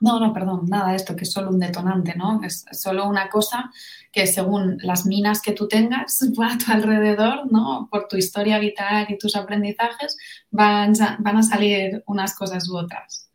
[0.00, 2.40] No, no, perdón, nada de esto, que es solo un detonante, ¿no?
[2.42, 3.70] Es solo una cosa
[4.10, 7.86] que según las minas que tú tengas a tu alrededor, ¿no?
[7.90, 10.16] Por tu historia vital y tus aprendizajes,
[10.50, 13.29] van van a salir unas cosas u otras.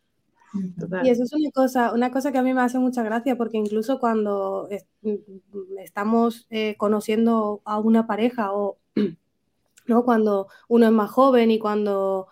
[1.03, 3.57] Y eso es una cosa, una cosa que a mí me hace mucha gracia, porque
[3.57, 4.69] incluso cuando
[5.01, 8.77] mm, estamos eh, conociendo a una pareja o
[9.87, 10.03] ¿no?
[10.03, 12.27] cuando uno es más joven y cuando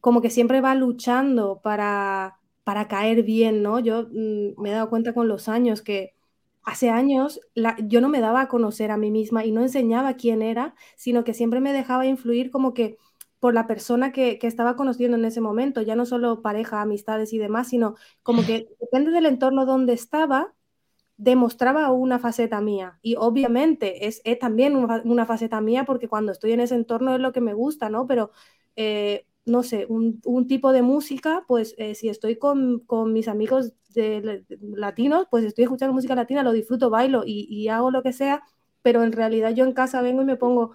[0.00, 3.80] como que siempre va luchando para, para caer bien, ¿no?
[3.80, 6.14] Yo mm, me he dado cuenta con los años que
[6.62, 7.40] hace años
[7.84, 11.22] yo no me daba a conocer a mí misma y no enseñaba quién era, sino
[11.24, 12.98] que siempre me dejaba influir como que
[13.46, 17.38] por la persona que, estaba conociendo en ese momento, ya no solo pareja, amistades y
[17.38, 20.52] demás, sino como que depende del entorno donde estaba,
[21.16, 22.98] demostraba una faceta mía.
[23.02, 27.30] Y obviamente es, también una, faceta mía porque cuando estoy en ese entorno es lo
[27.30, 28.08] que me gusta, ¿no?
[28.08, 28.32] Pero,
[28.74, 32.82] eh, no sé, un, tipo de música, pues eh, si estoy con,
[33.12, 37.92] mis amigos de, latinos, pues estoy escuchando música latina, lo disfruto, bailo y, y hago
[37.92, 38.42] lo que sea,
[38.82, 40.72] pero en realidad yo en casa vengo y me pongo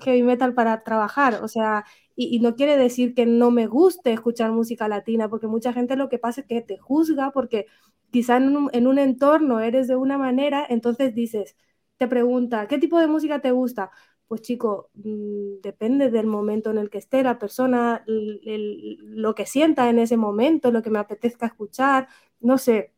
[0.00, 1.84] heavy metal para trabajar, o sea,
[2.16, 6.08] y, no quiere decir que no me guste escuchar música latina, porque mucha gente lo
[6.08, 7.66] que pasa es que te juzga porque
[8.10, 11.56] quizá en un, entorno eres de una manera, entonces dices,
[11.96, 13.90] te pregunta, ¿qué tipo de música te gusta?
[14.28, 19.88] Pues chico, mm, depende del momento en el que esté la persona, lo que sienta
[19.90, 22.08] en ese momento, lo que me apetezca escuchar,
[22.40, 22.92] no sé,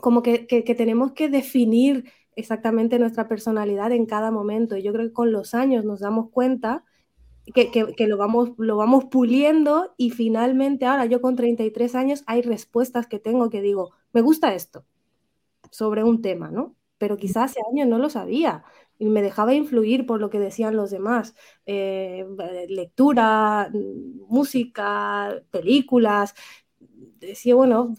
[0.00, 2.04] como que, que tenemos que definir
[2.36, 4.76] exactamente nuestra personalidad en cada momento.
[4.76, 6.84] Y yo creo que con los años nos damos cuenta
[7.54, 12.42] que, que, lo, vamos, lo vamos puliendo y finalmente ahora yo con 33 años hay
[12.42, 14.84] respuestas que tengo que digo, me gusta esto
[15.70, 16.76] sobre un tema, ¿no?
[16.98, 18.64] Pero quizás hace años no lo sabía
[18.98, 21.34] y me dejaba influir por lo que decían los demás.
[21.66, 22.24] Eh,
[22.68, 23.68] lectura,
[24.28, 26.34] música, películas,
[27.26, 27.94] decía, bueno,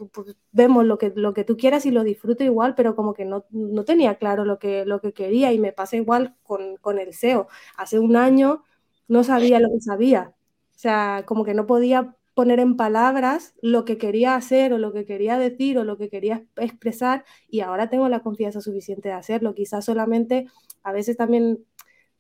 [0.52, 3.46] vemos lo que, lo que tú quieras y lo disfruto igual, pero como que no,
[3.52, 7.14] no tenía claro lo que, lo que quería y me pasa igual con, con, el
[7.14, 7.48] SEO.
[7.78, 8.64] Hace un año
[9.08, 10.34] no sabía lo que sabía,
[10.76, 14.92] o sea, como que no podía poner en palabras lo que quería hacer o lo
[14.92, 19.16] que quería decir o lo que quería expresar y ahora tengo la confianza suficiente de
[19.16, 19.54] hacerlo.
[19.56, 20.48] Quizás solamente
[20.84, 21.64] a veces también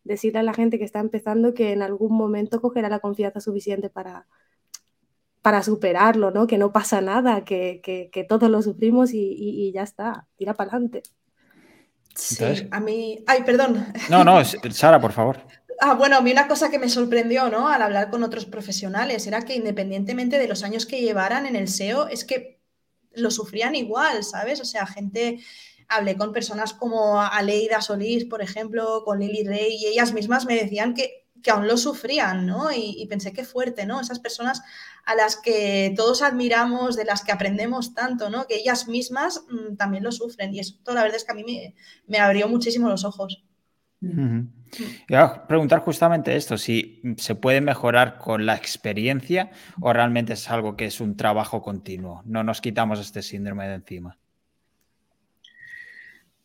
[0.03, 3.89] decirle a la gente que está empezando que en algún momento cogerá la confianza suficiente
[3.89, 4.27] para,
[5.43, 6.47] para superarlo, ¿no?
[6.47, 11.03] Que no pasa nada, que, que, todos lo sufrimos y, ya está, tira para adelante.
[12.15, 12.37] Sí,
[12.71, 13.23] a mí...
[13.27, 13.85] Ay, perdón.
[14.09, 15.37] No, no, Sara, por favor.
[15.79, 17.67] Ah, bueno, a mí una cosa que me sorprendió, ¿no?
[17.67, 21.67] Al hablar con otros profesionales era que independientemente de los años que llevaran en el
[21.67, 22.61] SEO, es que
[23.11, 24.61] lo sufrían igual, ¿sabes?
[24.61, 25.39] O sea, gente,
[25.89, 30.55] hablé con personas como Aleida Solís, por ejemplo, con Lily Rey, y ellas mismas me
[30.55, 32.71] decían que, que aún lo sufrían, ¿no?
[32.71, 33.99] Y, y, pensé qué fuerte, ¿no?
[33.99, 34.61] Esas personas
[35.05, 38.47] a las que todos admiramos, de las que aprendemos tanto, ¿no?
[38.47, 40.55] Que ellas mismas mmm, también lo sufren.
[40.55, 41.75] Y eso, la verdad es que a mí me,
[42.07, 43.43] me abrió muchísimo los ojos.
[44.01, 44.47] Uh -huh.
[45.07, 50.49] Iba a preguntar justamente esto, si se puede mejorar con la experiencia o realmente es
[50.49, 52.21] algo que es un trabajo continuo.
[52.25, 54.17] No nos quitamos este síndrome de encima.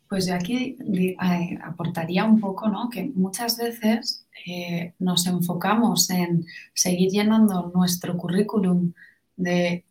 [0.09, 2.89] Pues yo aquí eh, aportaría un poco, ¿no?
[2.89, 8.95] Que muchas veces eh, nos enfocamos en seguir llenando nuestro currículum
[9.37, 9.85] de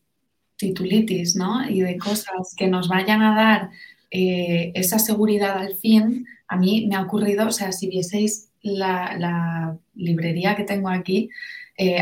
[0.56, 1.70] titulitis, ¿no?
[1.70, 3.70] Y de cosas que nos vayan a dar
[4.10, 9.78] eh, esa seguridad al fin, a mí me ha ocurrido, o sea, si vieseis la,
[9.94, 11.30] librería que tengo aquí,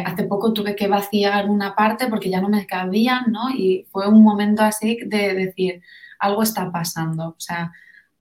[0.05, 3.49] hace poco tuve que vaciar una parte porque ya no me cabían, ¿no?
[3.49, 5.81] Y fue un momento así de decir,
[6.19, 7.71] algo está pasando, o sea,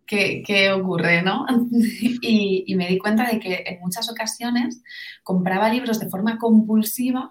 [0.07, 1.47] ¿qué, qué ocurre, no?
[2.23, 4.83] y, y, me di cuenta de que en muchas ocasiones
[5.23, 7.31] compraba libros de forma compulsiva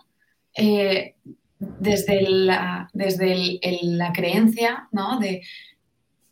[0.56, 1.16] eh,
[1.60, 5.20] desde, la, desde la creencia, ¿no?
[5.20, 5.42] De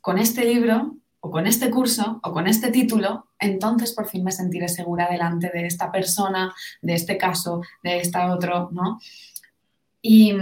[0.01, 4.31] con este libro o con este curso o con este título, entonces por fin me
[4.31, 8.99] sentiré segura delante de esta persona, de este caso, de esta otro, ¿no?
[10.01, 10.33] Y,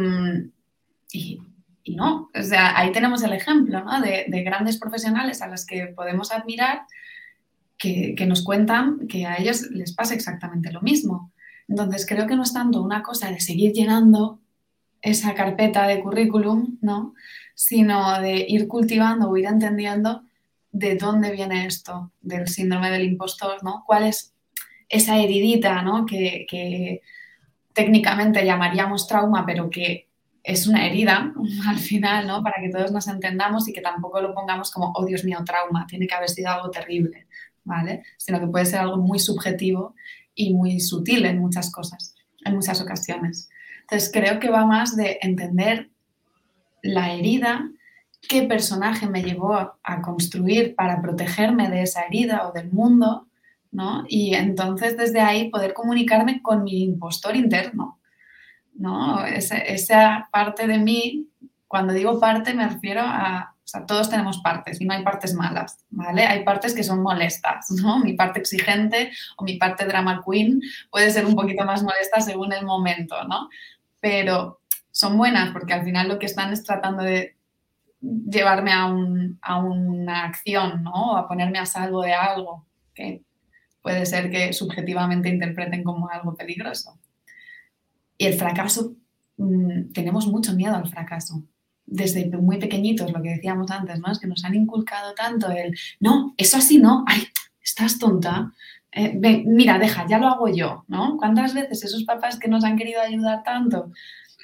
[1.90, 3.84] y no, o sea, ahí tenemos el ejemplo.
[4.04, 6.84] De, de grandes profesionales a los que podemos admirar
[7.80, 11.32] que, que, nos cuentan que a ellos les pasa exactamente lo mismo.
[11.68, 14.40] Entonces creo que no es tanto una cosa de seguir llenando
[15.02, 17.16] esa carpeta de currículum, ¿no?
[17.56, 20.24] Sino de ir cultivando o ir entendiendo
[20.72, 23.84] de dónde viene esto del síndrome del impostor, ¿no?
[23.88, 24.32] ¿Cuál es
[24.90, 26.06] esa heridita, ¿no?
[26.06, 27.02] Que, que
[27.74, 30.09] técnicamente llamaríamos trauma, pero que
[30.44, 31.34] es una herida
[31.68, 32.44] al final, ¿no?
[32.44, 35.86] Para que todos nos entendamos y que tampoco lo pongamos como, oh Dios mío, trauma,
[35.88, 37.28] tiene que haber sido algo terrible,
[37.64, 38.04] ¿vale?
[38.18, 39.96] Sino que puede ser algo muy subjetivo
[40.36, 42.16] y muy sutil en muchas cosas,
[42.46, 43.50] en muchas ocasiones.
[43.82, 45.90] Entonces creo que va más de entender
[46.82, 47.70] la herida
[48.28, 53.28] qué personaje me llevó a construir para protegerme de esa herida o del mundo,
[53.72, 54.04] ¿no?
[54.08, 57.99] Y entonces desde ahí poder comunicarme con mi impostor interno,
[58.80, 59.26] ¿no?
[59.26, 61.28] Esa, esa parte de mí,
[61.68, 65.36] cuando digo parte me refiero a, o sea, todos tenemos partes y no hay partes
[65.36, 66.26] malas, ¿vale?
[66.26, 68.00] Hay partes que son molestas, ¿no?
[68.00, 72.54] Mi parte exigente o mi parte drama queen puede ser un poquito más molesta según
[72.54, 73.50] el momento, ¿no?
[74.00, 74.62] Pero
[74.92, 77.36] son buenas porque al final lo que están es tratando de
[78.02, 81.18] llevarme a, un, a, una acción, ¿no?
[81.18, 82.66] A ponerme a salvo de algo
[82.96, 83.24] que
[83.82, 86.98] puede ser que subjetivamente interpreten como algo peligroso.
[88.20, 88.96] Y el fracaso,
[89.38, 91.42] mmm, tenemos mucho miedo al fracaso.
[91.86, 94.12] Desde muy pequeñitos, lo que decíamos antes, ¿no?
[94.12, 97.24] Es que nos han inculcado tanto el, no, eso así no, ay,
[97.64, 98.54] estás tonta,
[98.92, 101.16] eh, ven, mira, deja, ya lo hago yo, ¿no?
[101.18, 103.92] ¿Cuántas veces esos papás que nos han querido ayudar tanto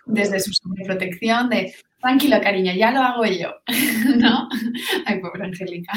[0.05, 3.49] desde su sobreprotección de, tranquilo, cariño, ya lo hago yo,
[4.17, 4.47] ¿no?
[5.05, 5.91] Ay, pobre Angélica.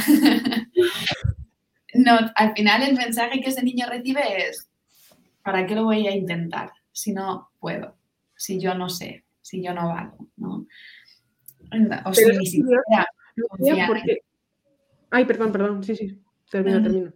[1.95, 4.69] No, al final el mensaje que ese niño recibe es,
[5.43, 7.97] ¿para qué lo voy a intentar si no puedo?
[8.37, 10.67] Si yo no sé, si yo no valgo, ¿no?
[12.05, 13.07] O sea, ni siquiera
[13.87, 14.23] porque...
[15.11, 17.13] Ay, perdón, perdón, sí, sí, termino, termino.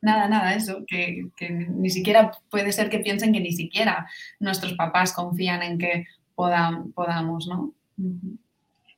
[0.00, 4.06] Nada, nada, eso, que, que, ni siquiera puede ser que piensen que ni siquiera
[4.38, 7.72] nuestros papás confían en que podam, podamos, ¿no?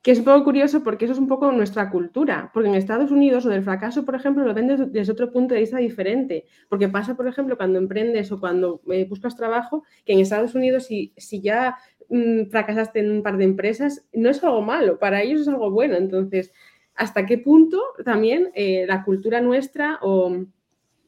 [0.06, 3.10] Que es un poco curioso porque eso es un poco nuestra cultura, porque en Estados
[3.10, 6.88] Unidos o del fracaso, por ejemplo, lo ven desde, otro punto de vista diferente, porque
[6.88, 11.12] pasa, por ejemplo, cuando emprendes o cuando eh, buscas trabajo, que en Estados Unidos si,
[11.16, 11.76] si ya
[12.08, 15.72] mmm, fracasaste en un par de empresas, no es algo malo, para ellos es algo
[15.72, 16.52] bueno, entonces,
[16.94, 19.98] ¿hasta qué punto también eh, la cultura nuestra.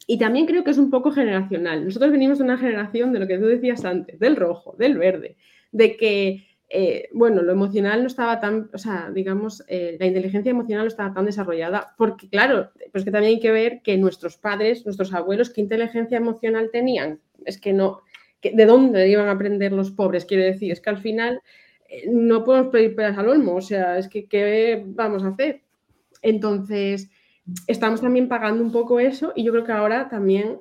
[0.09, 1.85] Y también creo que es un poco generacional.
[1.85, 5.37] Nosotros venimos de una generación de lo que tú decías antes, del rojo, del verde,
[5.71, 10.51] de que eh, bueno, lo emocional no estaba tan, o sea, digamos, eh, la inteligencia
[10.51, 14.37] emocional no estaba tan desarrollada, porque claro, pues que también hay que ver que nuestros
[14.37, 17.21] padres, nuestros abuelos, ¿qué inteligencia emocional tenían?
[17.47, 18.03] Es que no,
[18.43, 20.27] ¿de dónde iban a aprender los pobres?
[20.27, 21.41] Quiere decir, es que al final
[21.89, 25.63] eh, no podemos pedir peras al olmo, o sea, es que ¿qué vamos a hacer?
[26.21, 27.09] Entonces,
[27.67, 30.61] estamos también pagando un poco eso y yo creo que ahora también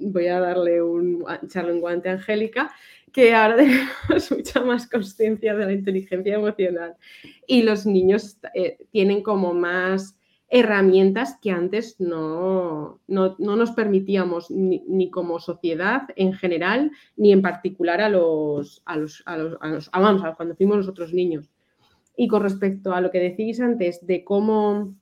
[0.00, 2.72] voy a darle un, echarle un guante a Angélica,
[3.14, 6.96] que ahora tenemos mucha más conciencia de la inteligencia emocional
[7.46, 10.18] y los niños eh, tienen como más
[10.50, 18.00] herramientas que antes no, no, nos permitíamos ni, como sociedad en general, ni en particular
[18.00, 21.50] a los, a los, a los, a los vamos, cuando fuimos nosotros niños.
[22.16, 24.94] Y con respecto a lo que decís antes de cómo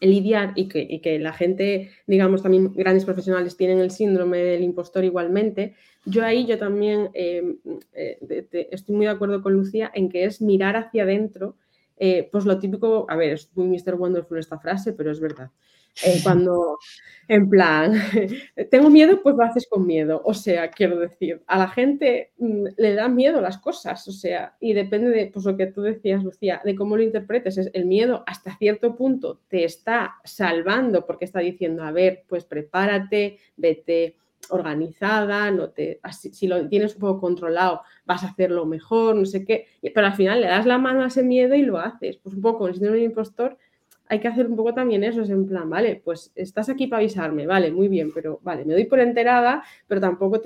[0.00, 4.62] lidiar y que, y que, la gente, digamos, también grandes profesionales tienen el síndrome del
[4.62, 5.74] impostor igualmente,
[6.08, 7.56] yo ahí yo también eh,
[7.92, 11.56] eh, estoy muy de acuerdo con Lucía en que es mirar hacia adentro,
[11.96, 13.94] eh, pues lo típico, a ver, es muy Mr.
[13.94, 15.50] Wonderful esta frase, pero es verdad.
[16.22, 16.78] cuando,
[17.26, 17.92] en plan,
[18.70, 20.22] tengo miedo, pues lo haces con miedo.
[20.24, 24.56] O sea, quiero decir, a la gente mm, le da miedo las cosas, o sea,
[24.60, 27.58] y depende de pues, lo que tú decías, Lucía, de cómo lo interpretes.
[27.72, 33.38] El miedo hasta cierto punto te está salvando porque está diciendo, a ver, pues prepárate,
[33.56, 34.16] vete
[34.50, 39.44] organizada, no te, si lo tienes un poco controlado, vas a hacerlo mejor, no sé
[39.44, 42.16] qué, pero al final le das la mano a ese miedo y lo haces.
[42.16, 43.58] Pues un poco, el síndrome de impostor,
[44.06, 47.00] hay que hacer un poco también eso, es en plan, vale, pues estás aquí para
[47.00, 50.40] avisarme, vale, muy bien, pero vale, me doy por enterada, pero tampoco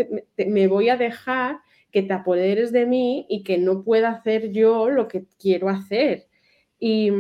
[0.47, 1.61] me voy a dejar
[1.93, 6.27] que te apoderes de mí y que no pueda hacer yo lo que quiero hacer.
[6.81, 7.13] Y,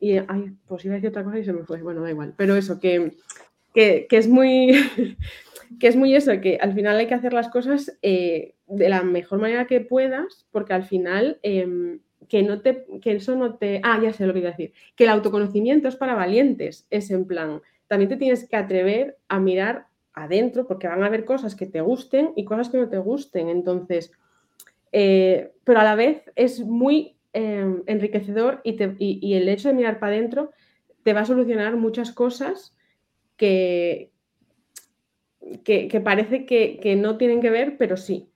[0.00, 2.34] y ay, pues iba a decir otra cosa y se me fue, bueno, da igual,
[2.36, 3.12] pero eso, que,
[3.72, 4.72] que es muy...
[5.78, 9.02] que es muy eso, que al final hay que hacer las cosas eh, de la
[9.02, 13.80] mejor manera que puedas, porque al final em, que no te, que eso no te,
[13.82, 17.10] ah, ya sé lo que iba a decir, que el autoconocimiento es para valientes, es
[17.10, 21.54] en plan, también te tienes que atrever a mirar adentro, porque van a haber cosas
[21.54, 24.12] que te gusten y cosas que no te gusten, entonces,
[24.92, 29.98] eh, pero a la vez es muy em, enriquecedor y, y el hecho de mirar
[29.98, 30.50] para adentro
[31.02, 32.74] te va a solucionar muchas cosas
[33.36, 34.10] que,
[35.64, 38.28] que, parece que, no tienen que ver, pero sí.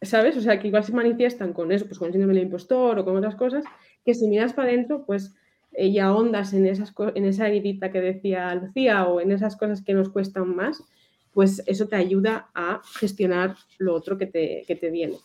[0.00, 0.36] ¿Sabes?
[0.36, 3.04] O sea, que igual se manifiestan con eso, pues con el síndrome del impostor o
[3.04, 3.64] con otras cosas,
[4.04, 5.34] que si miras para adentro, pues
[5.72, 9.82] eh, ya ondas en, esas, en esa heridita que decía Lucía o en esas cosas
[9.82, 10.84] que nos cuestan más,
[11.32, 15.16] pues eso te ayuda a gestionar lo otro que te, que te viene.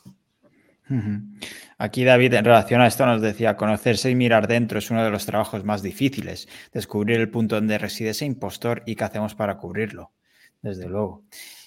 [1.77, 5.11] Aquí David, en relación a esto, nos decía, conocerse y mirar dentro es uno de
[5.11, 9.57] los trabajos más difíciles, descubrir el punto donde reside ese impostor y qué hacemos para
[9.57, 10.11] cubrirlo
[10.63, 11.23] desde luego.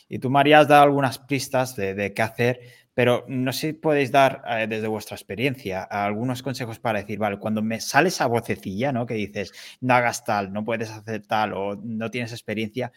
[0.08, 2.60] Y tú, María, has dado algunas pistas de, qué hacer,
[2.94, 7.38] pero no sé si podéis dar eh, desde vuestra experiencia algunos consejos para decir, vale,
[7.38, 9.06] cuando me sale esa vocecilla, ¿no?
[9.06, 12.92] Que dices, no hagas tal, no puedes hacer tal o no tienes experiencia,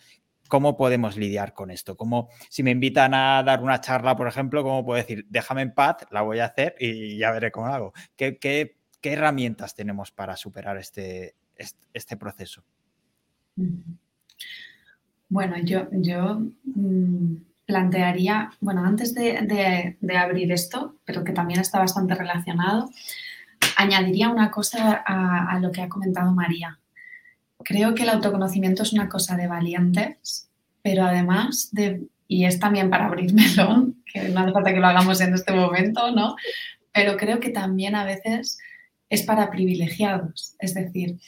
[0.47, 1.97] ¿cómo podemos lidiar con esto?
[1.97, 5.73] Como si me invitan a dar una charla, por ejemplo, ¿cómo puedo decir, déjame en
[5.73, 7.93] paz, la voy a hacer y ya veré cómo hago?
[8.15, 11.35] ¿Qué, herramientas tenemos para superar este,
[11.93, 12.63] este proceso?
[15.29, 17.35] Bueno, yo, yo mm,
[17.69, 22.89] plantearía, bueno, antes de, abrir esto, pero que también está bastante relacionado,
[23.77, 26.79] añadiría una cosa a, lo que ha comentado María.
[27.63, 30.49] Creo que el autoconocimiento es una cosa de valientes,
[30.81, 34.87] pero además de, y es también para abrir melón, que no hace falta que lo
[34.87, 36.35] hagamos en este momento, ¿no?
[36.91, 38.57] Pero creo que también a veces
[39.09, 41.19] es para privilegiados, es decir,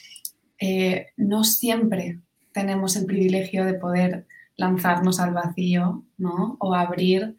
[0.58, 2.18] eh, no siempre
[2.52, 4.26] tenemos el privilegio de poder
[4.56, 6.56] lanzarnos al vacío, ¿no?
[6.60, 7.36] O abrir,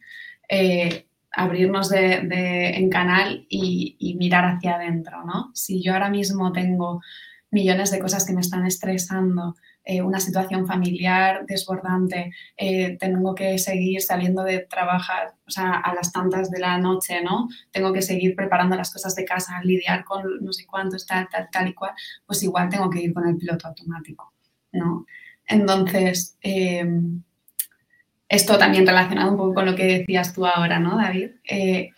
[0.50, 5.52] eh, abrirnos de, en canal y, mirar hacia adentro, ¿no?
[5.54, 7.02] Si yo ahora mismo tengo
[7.52, 9.56] millones de cosas que me están estresando,
[9.86, 15.94] eh, una situación familiar desbordante, eh, tengo que seguir saliendo de trabajar, o sea, a
[15.94, 17.50] las tantas de la noche, ¿no?
[17.72, 21.50] Tengo que seguir preparando las cosas de casa, lidiar con no sé cuántos, tal, tal,
[21.52, 21.92] tal y cual,
[22.26, 24.33] pues igual tengo que ir con el piloto automático,
[24.74, 25.06] ¿no?
[25.48, 26.86] Entonces, eh,
[28.30, 31.32] esto también relacionado un poco con lo que decías tú ahora, ¿no, David?
[31.44, 31.92] Eh,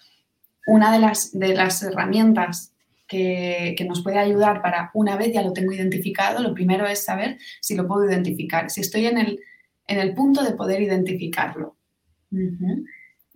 [0.68, 2.74] una de las, de las herramientas
[3.08, 7.38] que, nos puede ayudar para, una vez ya lo tengo identificado, lo primero es saber
[7.62, 9.40] si lo puedo identificar, si estoy en el,
[9.88, 11.78] en el punto de poder identificarlo.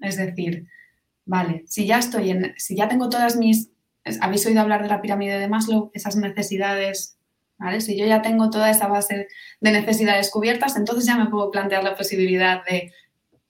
[0.01, 0.67] Es decir,
[1.25, 3.69] vale, si ya estoy en, si ya tengo todas mis,
[4.19, 7.18] habéis oído hablar de la pirámide de Maslow, esas necesidades
[7.79, 9.27] si yo ya tengo toda esa base
[9.59, 12.93] de necesidades cubiertas, entonces ya me puedo plantear la posibilidad de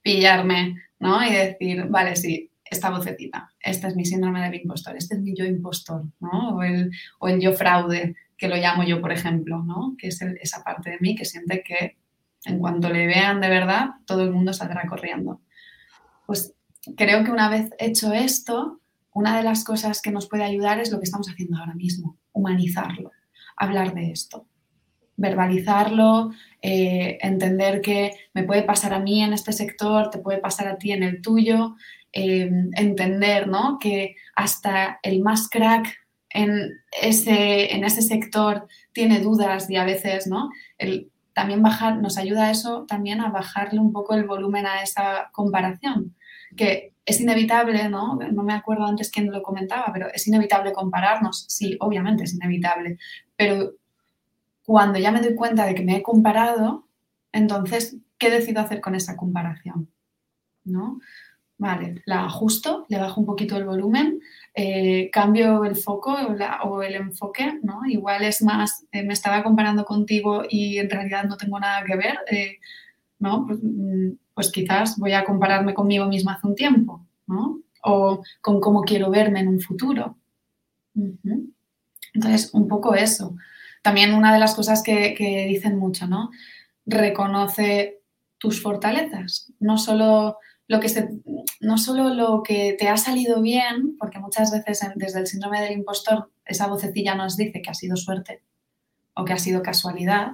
[0.01, 1.23] pillarme, ¿no?
[1.23, 5.35] Y decir, vale, sí, esta vocecita, este es mi síndrome del impostor, este es mi
[5.35, 6.57] yo impostor, ¿no?
[6.57, 6.91] O el,
[7.39, 9.95] yo fraude, que lo llamo yo, por ejemplo, ¿no?
[9.97, 11.97] Que es esa parte de mí que siente que
[12.45, 15.41] en cuanto le vean de verdad, todo el mundo saldrá corriendo.
[16.25, 16.53] Pues
[16.95, 18.79] creo que una vez hecho esto,
[19.13, 22.17] una de las cosas que nos puede ayudar es lo que estamos haciendo ahora mismo,
[22.31, 23.11] humanizarlo
[23.59, 24.47] hablar de esto,
[25.17, 26.31] verbalizarlo,
[26.61, 30.77] eh, entender que me puede pasar a mí en este sector, te puede pasar a
[30.77, 31.75] ti en el tuyo,
[32.11, 33.77] em, entender ¿no?
[33.79, 35.87] que hasta el más crack
[36.29, 40.49] en ese, en ese sector tiene dudas y a veces, ¿no?
[41.33, 46.15] También bajar, nos ayuda eso también a bajarle un poco el volumen a esa comparación,
[46.55, 48.19] que es inevitable, ¿no?
[48.31, 51.45] No me acuerdo antes quién lo comentaba, pero es inevitable compararnos.
[51.47, 52.97] Sí, obviamente es inevitable,
[53.39, 53.71] pero
[54.65, 56.85] cuando ya me doy cuenta de que me he comparado,
[57.31, 59.89] entonces, ¿qué decido hacer con esa comparación?
[60.65, 60.99] ¿No?
[61.57, 64.19] Vale, la ajusto, le bajo un poquito el volumen,
[64.53, 66.17] eh, cambio el foco
[66.65, 67.85] o, el enfoque, ¿no?
[67.85, 71.95] Igual es más, eh, me estaba comparando contigo y en realidad no tengo nada que
[71.95, 72.57] ver, eh,
[73.19, 73.45] ¿no?
[73.47, 77.61] Pues, mm, pues, quizás voy a compararme conmigo misma hace un tiempo, ¿no?
[77.83, 80.17] O con cómo quiero verme en un futuro.
[82.13, 83.35] Entonces, un poco eso.
[83.81, 86.31] También una de las cosas que, dicen mucho, ¿no?
[86.85, 88.01] Reconoce
[88.37, 90.37] tus fortalezas, no solo
[90.67, 90.87] lo que
[91.61, 95.73] no solo lo que te ha salido bien, porque muchas veces desde el síndrome del
[95.73, 98.41] impostor esa vocecilla nos dice que ha sido suerte
[99.13, 100.33] o que ha sido casualidad,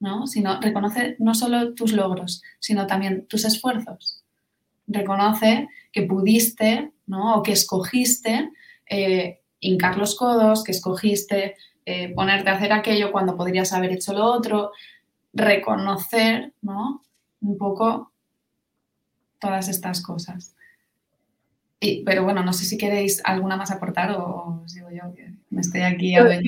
[0.00, 0.26] ¿no?
[0.26, 4.22] Sino reconoce no solo tus logros, sino también tus esfuerzos.
[4.86, 7.36] Reconoce que pudiste, ¿no?
[7.36, 8.50] O que escogiste
[8.88, 11.56] eh, hincar los codos, que escogiste
[11.90, 14.72] eh, ponerte a hacer aquello cuando podrías haber hecho lo otro.
[15.32, 17.02] Reconocer, ¿no?
[17.40, 18.12] Un poco
[19.40, 20.54] todas estas cosas.
[22.04, 25.60] pero bueno, no sé si queréis alguna más aportar o, os digo yo que me
[25.60, 26.42] estoy aquí a ver.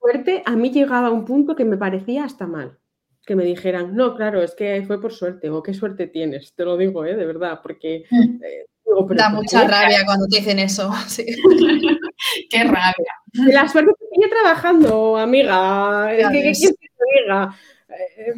[0.00, 2.78] suerte, a mí llegaba un punto que me parecía hasta mal.
[3.26, 6.64] Que me dijeran, no, claro, es que fue por suerte, o qué suerte tienes, te
[6.64, 7.16] lo digo, ¿eh?
[7.16, 8.04] de verdad, porque.
[8.10, 8.38] Mm.
[8.86, 10.90] Eh, da mucha rabia cuando te dicen eso.
[12.50, 13.12] qué rabia.
[13.32, 16.14] La suerte que sigue trabajando, amiga.
[16.14, 17.56] Es que, ¿qué quieres que te diga?
[17.88, 18.34] Eh,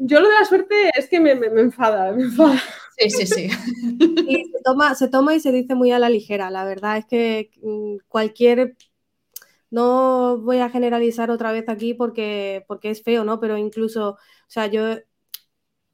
[0.00, 2.60] yo lo de la suerte es que me, me, me enfada, me enfada.
[2.96, 3.48] Sí, sí, sí.
[4.28, 6.50] Y se toma, se toma y se dice muy a la ligera.
[6.50, 8.76] La verdad es que mm, cualquier
[9.70, 13.38] no voy a generalizar otra vez aquí porque, porque es feo, ¿no?
[13.40, 14.18] Pero incluso, o
[14.48, 14.96] sea, yo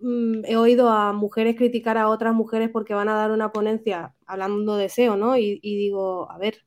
[0.04, 4.14] mm, he oído a mujeres criticar a otras mujeres porque van a dar una ponencia
[4.26, 5.36] hablando de SEO, ¿no?
[5.38, 6.64] Y, digo, a ver,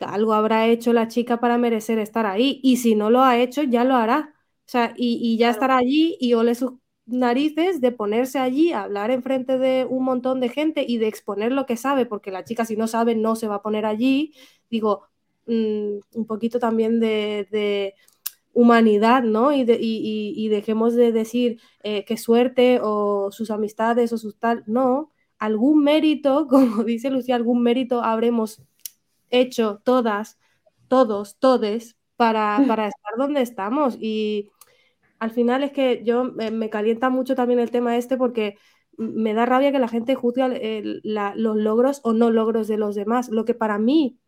[0.00, 2.60] algo habrá hecho la chica para merecer estar ahí.
[2.62, 4.34] Y si no lo ha hecho, ya lo hará.
[4.66, 6.72] O sea, y, ya estará allí y ole sus
[7.06, 11.52] narices de ponerse allí a hablar enfrente de un montón de gente y de exponer
[11.52, 14.34] lo que sabe, porque la chica si no sabe no se va a poner allí,
[14.70, 15.02] digo,
[15.46, 17.94] mm, un poquito también de,
[18.52, 19.52] humanidad, ¿no?
[19.52, 25.10] Y, y, dejemos de decir eh, qué suerte o sus amistades o sus tal, no,
[25.38, 28.62] algún mérito, como dice Lucía, algún mérito habremos
[29.30, 30.38] hecho todas,
[30.88, 34.50] todos, todes, para, para estar donde estamos y
[35.18, 38.58] al final es que yo me calienta mucho también el tema este porque
[38.96, 43.28] me da rabia que la gente juzgue los logros o no logros de los demás.
[43.28, 44.18] Lo que para mí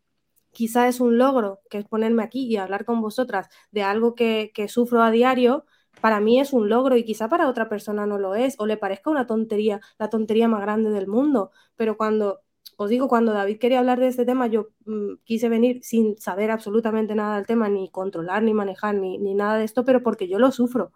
[0.55, 4.51] quizá es un logro, que es ponerme aquí y hablar con vosotras de algo que,
[4.55, 5.65] que sufro a diario,
[6.01, 8.77] para mí es un logro y quizá para otra persona no lo es, o le
[8.77, 11.51] parezca una tontería, la tontería más grande del mundo.
[11.75, 12.41] Pero cuando
[12.77, 16.51] os digo, cuando David quería hablar de este tema, yo mm, quise venir sin saber
[16.51, 20.39] absolutamente nada del tema, ni controlar, ni manejar, ni, nada de esto, pero porque yo
[20.39, 20.91] lo sufro.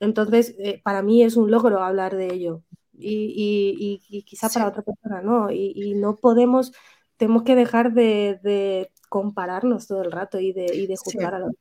[0.00, 2.62] Entonces, eh, para mí es un logro hablar de ello.
[2.92, 5.50] Y, quizá para otra persona no.
[5.50, 6.72] Y, no podemos,
[7.16, 11.52] tenemos que dejar de, compararnos todo el rato y de, y de juzgar a los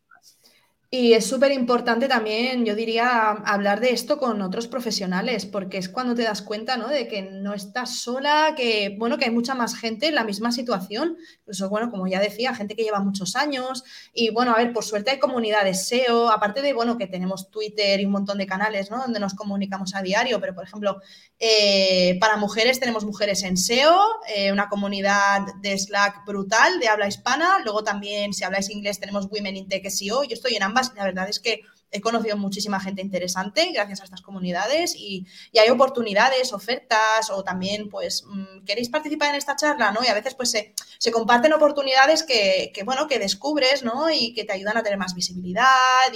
[0.97, 5.89] y es súper importante también, yo diría, hablar de esto con otros profesionales, porque es
[5.89, 6.87] cuando te das cuenta, ¿no?
[6.87, 10.53] De que no estás sola, que, bueno, que hay mucha más gente en la misma
[10.53, 11.17] situación.
[11.39, 13.83] Incluso, bueno, como ya decía, gente que lleva muchos años.
[14.13, 17.99] Y, bueno, a ver, por suerte hay comunidades SEO, aparte de, bueno, que tenemos Twitter
[17.99, 18.99] y un montón de canales, ¿no?
[18.99, 21.01] Donde nos comunicamos a diario, pero, por ejemplo,
[21.39, 23.99] eh, para mujeres tenemos Mujeres en SEO,
[24.33, 27.59] eh, una comunidad de Slack brutal de habla hispana.
[27.65, 30.23] Luego también, si habláis inglés, tenemos Women in Tech SEO.
[30.23, 31.61] Yo estoy en ambas la verdad es que
[31.95, 35.25] he conocido muchísima gente interesante gracias a estas comunidades y,
[35.57, 40.01] hay oportunidades, ofertas o también pues mm, queréis participar en esta charla, ¿no?
[40.03, 44.09] Y a veces pues se, comparten oportunidades que, bueno, que descubres, ¿no?
[44.09, 45.65] Y que te ayudan a tener más visibilidad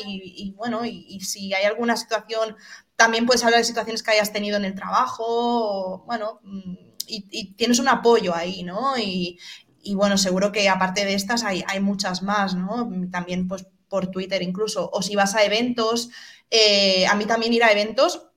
[0.05, 2.57] y, bueno, y, si hay alguna situación,
[2.95, 6.75] también puedes hablar de situaciones que hayas tenido en el trabajo, bueno, mm,
[7.07, 8.97] y, tienes un apoyo ahí, ¿no?
[8.97, 9.39] Y,
[9.95, 12.89] bueno, seguro que aparte de estas hay, hay muchas más, ¿no?
[13.09, 16.09] También pues por Twitter incluso, o si vas a eventos,
[16.51, 18.28] eh, a mí también ir a eventos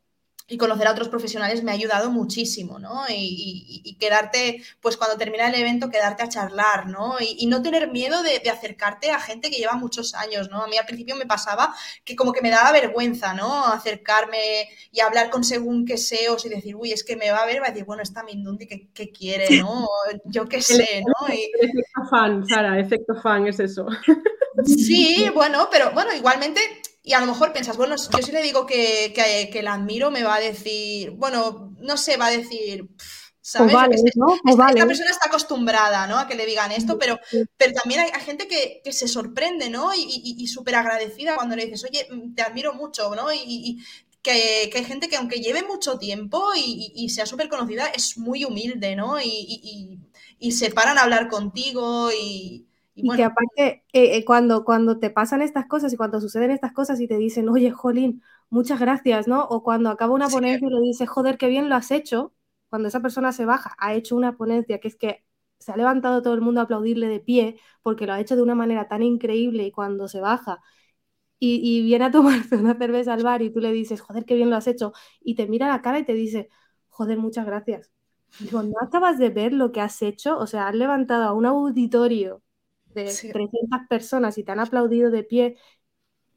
[0.52, 3.04] y conocer a otros profesionales me ha ayudado muchísimo, ¿no?
[3.08, 7.16] Y, quedarte, pues cuando termina el evento, quedarte a charlar, ¿no?
[7.20, 10.62] Y, no tener miedo de, acercarte a gente que lleva muchos años, ¿no?
[10.62, 11.74] A mí al principio me pasaba
[12.04, 13.64] que como que me daba vergüenza, ¿no?
[13.64, 17.46] Acercarme y hablar con según qué SEOs y decir, uy, es que me va a
[17.46, 19.88] ver, va a decir, bueno, está Mindundi, ¿qué, qué quiere, no?
[20.26, 21.28] Yo qué sé, ¿no?
[21.28, 23.86] efecto fan, Sara, efecto fan es eso.
[24.66, 26.60] Sí, bueno, pero bueno, igualmente
[27.02, 29.12] y a lo mejor piensas, bueno, yo si le digo que,
[29.52, 32.88] que, la admiro, me va a decir, bueno, no sé, va a decir,
[33.40, 33.74] ¿sabes?
[34.04, 36.18] esta, persona está acostumbrada, ¿no?
[36.18, 37.18] A que le digan esto, pero,
[37.56, 39.92] pero también hay, gente que, se sorprende, ¿no?
[39.94, 43.32] Y, y, súper agradecida cuando le dices, oye, mm, te admiro mucho, ¿no?
[43.32, 43.82] Y,
[44.22, 48.94] que, hay gente que aunque lleve mucho tiempo y, sea súper conocida, es muy humilde,
[48.96, 49.20] ¿no?
[49.20, 49.98] Y,
[50.52, 55.40] se paran a hablar contigo y, y, que aparte, eh, eh, cuando, cuando te pasan
[55.42, 59.44] estas cosas y cuando suceden estas cosas y te dicen, oye, Jolín, muchas gracias, ¿no?
[59.44, 62.34] O cuando acaba una ponencia y le dices, joder, qué bien lo has hecho,
[62.68, 65.24] cuando esa persona se baja, ha hecho una ponencia que es que
[65.58, 68.42] se ha levantado todo el mundo a aplaudirle de pie porque lo ha hecho de
[68.42, 70.60] una manera tan increíble y cuando se baja
[71.38, 74.34] y, y viene a tomarse una cerveza al bar y tú le dices, joder, qué
[74.34, 76.48] bien lo has hecho, y te mira la cara y te dice,
[76.88, 77.90] joder, muchas gracias.
[78.38, 80.38] Digo, ¿no acabas de ver lo que has hecho?
[80.38, 82.42] O sea, has levantado a un auditorio
[82.94, 85.56] de 300 personas y te han aplaudido de pie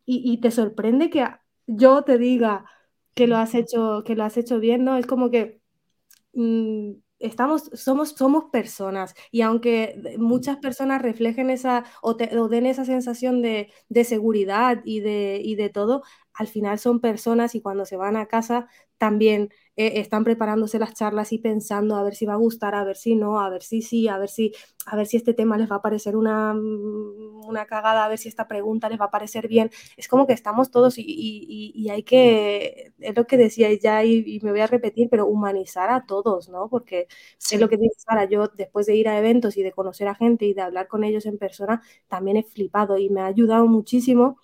[0.06, 1.28] y, te sorprende que
[1.66, 2.66] yo te diga
[3.16, 4.98] que lo has hecho, que lo has hecho bien, ¿no?
[4.98, 5.62] Es como que
[6.34, 13.42] mm, estamos, somos, somos personas y aunque muchas personas reflejen esa o, den esa sensación
[13.42, 13.72] de,
[14.04, 16.04] seguridad y de, y de todo,
[16.38, 18.68] al final son personas y cuando se van a casa
[18.98, 22.84] también eh, están preparándose las charlas y pensando a ver si va a gustar, a
[22.86, 24.54] ver si no, a ver si sí, a ver si,
[24.86, 28.18] a ver si este tema les va a parecer una, mm, una cagada, a ver
[28.18, 29.70] si esta pregunta les va a parecer bien.
[29.98, 34.40] Es como que estamos todos y, y, hay que, es lo que decía ya y,
[34.42, 36.70] me voy a repetir, pero humanizar a todos, ¿no?
[36.70, 37.08] Porque
[37.52, 40.16] es lo que dice Sara, yo después de ir a eventos y de conocer a
[40.16, 43.68] gente y de hablar con ellos en persona, también he flipado y me ha ayudado
[43.68, 44.38] muchísimo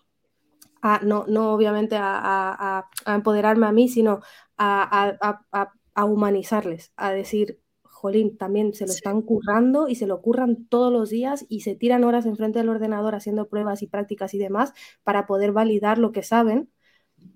[1.04, 4.22] no, no obviamente a, empoderarme a mí, sino
[4.58, 5.68] a,
[6.06, 11.10] humanizarles, a decir, jolín, también se lo están currando y se lo curran todos los
[11.10, 14.74] días y se tiran horas enfrente del ordenador haciendo pruebas y prácticas y demás
[15.04, 16.72] para poder validar lo que saben.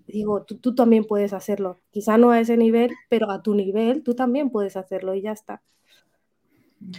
[0.07, 1.81] Digo, tú, tú también puedes hacerlo.
[1.91, 5.31] Quizá no a ese nivel, pero a tu nivel tú también puedes hacerlo y ya
[5.31, 5.61] está.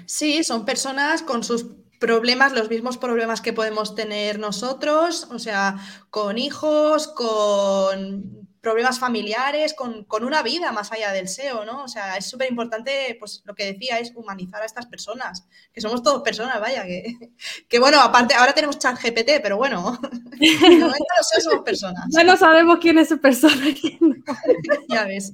[0.06, 1.66] Sí, son personas con sus
[1.98, 5.76] problemas, los mismos problemas que podemos tener nosotros, o sea,
[6.10, 11.84] con hijos, con problemas familiares, con, una vida más allá del SEO, ¿no?
[11.84, 15.80] O sea, es súper importante, pues lo que decía es humanizar a estas personas, que
[15.80, 20.00] somos todos personas, vaya, que, bueno, aparte, ahora tenemos chat GPT, pero bueno,
[20.40, 22.06] de momento los somos personas.
[22.12, 23.54] Bueno, sabemos quién es su persona.
[24.88, 25.32] ya ves.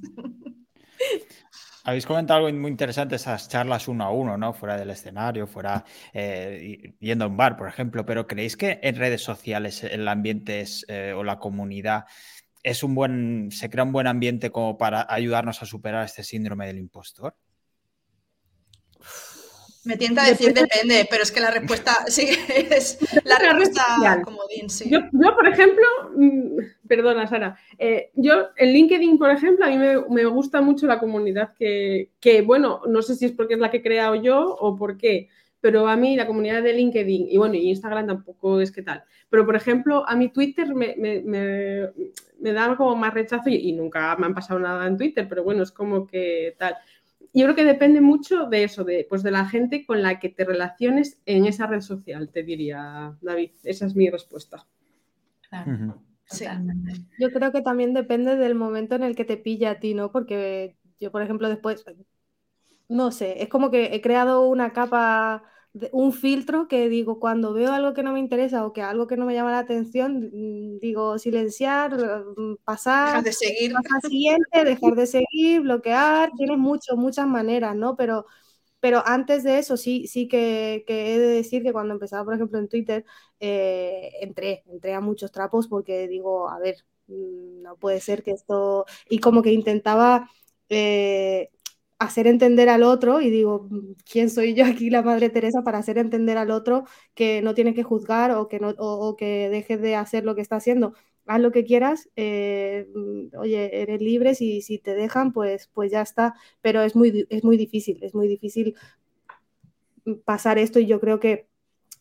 [1.85, 4.53] Habéis comentado algo muy interesante, esas charlas uno a uno, ¿no?
[4.53, 8.95] Fuera del escenario, fuera eh, yendo a un bar, por ejemplo, pero ¿creéis que en
[8.95, 12.05] redes sociales el ambiente es, eh, o la comunidad
[12.63, 16.67] es un buen, se crea un buen ambiente como para ayudarnos a superar este síndrome
[16.67, 17.35] del impostor?
[19.85, 24.89] Me tienta decir depende, pero es que la respuesta sí es la respuesta comodín, sí.
[24.89, 30.25] Yo, por ejemplo, mm, perdona Sara, eh, yo en LinkedIn, por ejemplo, a mí me,
[30.25, 32.09] gusta mucho la comunidad que,
[32.45, 35.27] bueno, no sé si es porque es la que he creado yo o por qué,
[35.59, 39.03] pero a mí la comunidad de LinkedIn y bueno, y Instagram tampoco es que tal.
[39.29, 44.15] Pero por ejemplo, a mí Twitter me, me, da como más rechazo y, y, nunca
[44.17, 46.75] me han pasado nada en Twitter, pero bueno, es como que tal
[47.33, 50.29] yo creo que depende mucho de eso, de, pues de la gente con la que
[50.29, 53.51] te relaciones en esa red social, te diría David.
[53.63, 54.67] Esa es mi respuesta.
[57.19, 60.11] Yo creo que también depende del momento en el que te pilla a ti, ¿no?
[60.11, 61.83] Porque yo, por ejemplo, después,
[62.87, 65.43] no sé, es como que he creado una capa
[65.91, 69.17] un filtro que digo, cuando veo algo que no me interesa o que algo que
[69.17, 71.97] no me llama la atención, mm, digo silenciar,
[72.37, 73.73] mm, pasar, dejar de seguir.
[73.83, 77.95] Pasar siguiente, dejar de seguir, bloquear, tienes mucho, muchas maneras, ¿no?
[77.95, 78.25] Pero,
[78.79, 82.35] pero antes de eso sí, sí que, que he de decir que cuando empezaba, por
[82.35, 83.05] ejemplo, en Twitter,
[83.39, 86.75] eh, entré, entré a muchos trapos porque digo, a ver,
[87.07, 90.29] mm, no puede ser que esto, y como que intentaba...
[90.69, 91.49] Eh,
[92.03, 93.69] hacer entender al otro, y digo,
[94.09, 97.73] ¿quién soy yo aquí, la Madre Teresa, para hacer entender al otro que no tiene
[97.73, 100.93] que juzgar o que, no, o, que deje de hacer lo que está haciendo?
[101.25, 102.87] Haz lo que quieras, eh,
[103.37, 107.43] oye, eres libre, si, si te dejan, pues, pues ya está, pero es muy, es
[107.43, 108.75] muy difícil, es muy difícil
[110.25, 111.47] pasar esto y yo creo que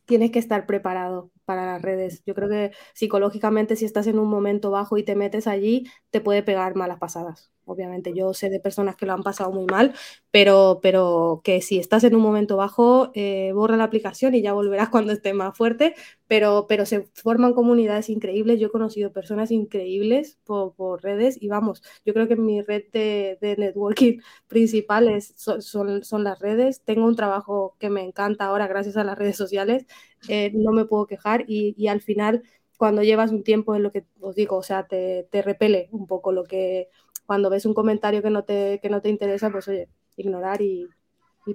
[0.07, 2.23] tienes que estar preparado para las redes.
[2.27, 6.21] Yo creo que psicológicamente si estás en un momento bajo y te metes allí, te
[6.21, 7.52] puede pegar malas pasadas.
[7.65, 9.95] Obviamente yo sé de personas que lo han pasado muy mal,
[10.31, 14.53] pero, pero que si estás en un momento bajo, eh, borra la aplicación y ya
[14.53, 15.95] volverás cuando esté más fuerte,
[16.27, 21.83] pero, pero se forman comunidades increíbles, yo he conocido personas increíbles por, redes y vamos,
[22.05, 25.63] yo creo que mi red de, networking principal son,
[26.05, 29.87] son, las redes, tengo un trabajo que me encanta ahora gracias a las redes sociales,
[30.29, 32.43] eh, no me puedo quejar y, y al final
[32.83, 36.09] cuando llevas un tiempo en lo que os digo, o sea, te, te repele un
[36.09, 36.89] poco lo que,
[37.27, 40.89] cuando ves un comentario que no te, que no te interesa, pues oye, ignorar y,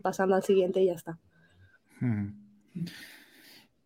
[0.02, 1.20] pasando al siguiente y ya está.
[2.00, 2.30] Hmm.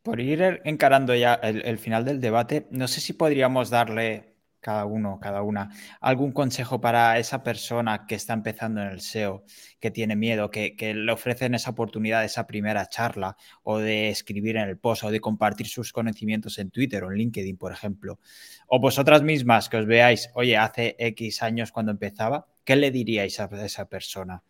[0.03, 4.30] Por ir encarando ya el, final del debate, no sé si podríamos darle
[4.62, 9.43] cada uno, cada una, algún consejo para esa persona que está empezando en el SEO,
[9.80, 14.57] que tiene miedo, que, que, le ofrecen esa oportunidad, esa primera charla, o de escribir
[14.57, 18.20] en el post, o de compartir sus conocimientos en Twitter o en LinkedIn, por ejemplo.
[18.68, 23.39] O vosotras mismas que os veáis, oye, hace X años cuando empezaba, ¿qué le diríais
[23.39, 24.43] a esa persona?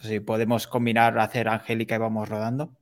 [0.00, 2.72] Si podemos combinar, hacer Angélica y vamos rodando.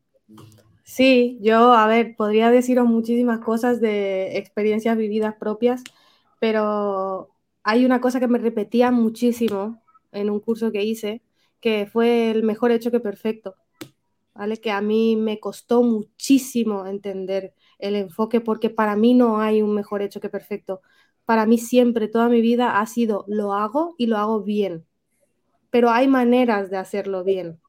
[0.85, 5.83] Sí, yo, a ver, podría deciros muchísimas cosas de experiencias vividas propias,
[6.43, 9.81] pero hay una cosa que me repetía muchísimo
[10.11, 11.23] en un curso que hice,
[11.61, 13.55] que fue el mejor hecho que perfecto,
[14.35, 14.57] ¿vale?
[14.57, 19.73] Que a mí me costó muchísimo entender el enfoque porque para mí no hay un
[19.73, 20.81] mejor hecho que perfecto.
[21.27, 24.85] Para mí siempre, toda mi vida ha sido lo hago y lo hago bien,
[25.71, 27.61] pero hay maneras de hacerlo bien.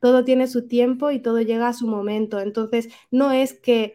[0.00, 2.40] Todo tiene su tiempo y todo llega a su momento.
[2.40, 3.94] Entonces, no es que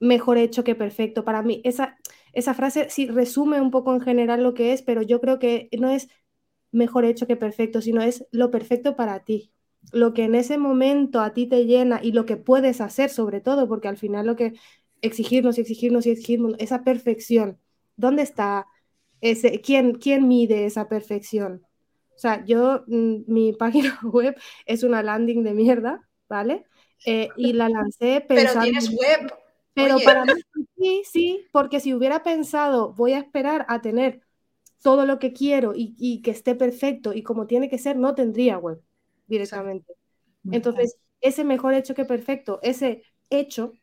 [0.00, 1.24] mejor hecho que perfecto.
[1.24, 1.98] Para mí, esa,
[2.36, 5.70] esa frase sí resume un poco en general lo que es, pero yo creo que
[5.78, 6.08] no es
[6.70, 9.52] mejor hecho que perfecto, sino es lo perfecto para ti.
[9.90, 13.40] Lo que en ese momento a ti te llena y lo que puedes hacer sobre
[13.40, 14.52] todo, porque al final lo que
[15.00, 17.58] exigirnos y exigirnos y exigirnos, esa perfección,
[17.96, 18.66] ¿dónde está?
[19.22, 21.62] Ese, ¿quién, ¿Quién mide esa perfección?
[22.14, 26.66] O sea, yo, mm, mi página web es una landing de mierda, ¿vale?
[27.06, 28.60] Eh, y la lancé pensando...
[28.60, 29.32] Pero tienes web.
[29.76, 30.32] Pero para mí
[30.78, 34.22] sí, sí, porque si hubiera pensado, voy a esperar a tener
[34.82, 38.56] todo lo que quiero y, que esté perfecto y como tiene que ser, no tendría
[38.56, 38.80] web
[39.26, 39.92] directamente.
[40.50, 43.74] Entonces, ese mejor hecho que perfecto, ese hecho,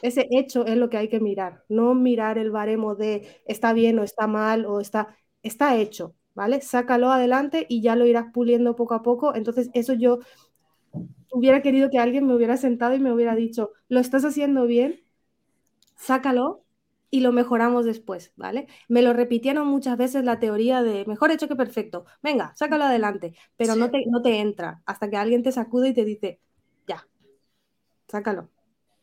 [0.00, 3.98] ese hecho es lo que hay que mirar, no mirar el baremo de está bien
[3.98, 6.62] o está mal o está, está hecho, ¿vale?
[6.62, 9.34] Sácalo adelante y ya lo irás puliendo poco a poco.
[9.34, 10.20] Entonces, eso yo
[11.32, 15.02] hubiera querido que alguien me hubiera sentado y me hubiera dicho, lo estás haciendo bien,
[15.96, 16.64] sácalo
[17.10, 18.68] y lo mejoramos después, ¿vale?
[18.88, 23.34] Me lo repitieron muchas veces la teoría de mejor hecho que perfecto, venga, sácalo adelante,
[23.56, 26.40] pero no, te, no te entra hasta que alguien te sacude y te dice,
[26.86, 27.06] ya,
[28.08, 28.48] sácalo.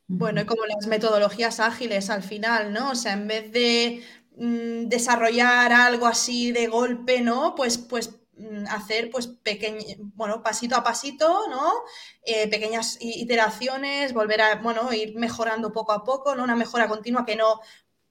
[0.07, 2.91] Bueno, y como las metodologías ágiles al final, ¿no?
[2.91, 4.01] O sea, en vez de
[4.37, 7.53] mm, desarrollar algo así de golpe, ¿no?
[7.53, 8.18] Pues, pues
[8.69, 9.79] hacer pues pequeño,
[10.15, 11.71] bueno, pasito a pasito, ¿no?
[12.23, 16.43] Eh, pequeñas iteraciones, volver a, bueno, ir mejorando poco a poco, ¿no?
[16.43, 17.59] Una mejora continua que no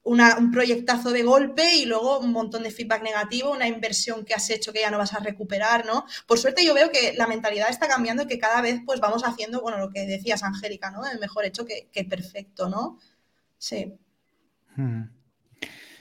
[0.08, 4.48] un proyectazo de golpe y luego un montón de feedback negativo, una inversión que has
[4.48, 6.06] hecho que ya no vas a recuperar, ¿no?
[6.26, 9.22] Por suerte yo veo que la mentalidad está cambiando y que cada vez pues vamos
[9.24, 11.06] haciendo, bueno, lo que decías, Angélica, ¿no?
[11.06, 12.98] El mejor hecho que, perfecto, ¿no?
[13.58, 13.98] Sí.
[14.76, 15.17] Hmm.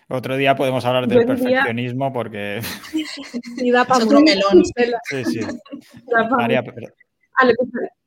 [0.09, 2.61] Otro día podemos hablar del perfeccionismo porque.
[3.57, 4.63] Y da para otro melón.
[5.03, 5.39] Sí, sí.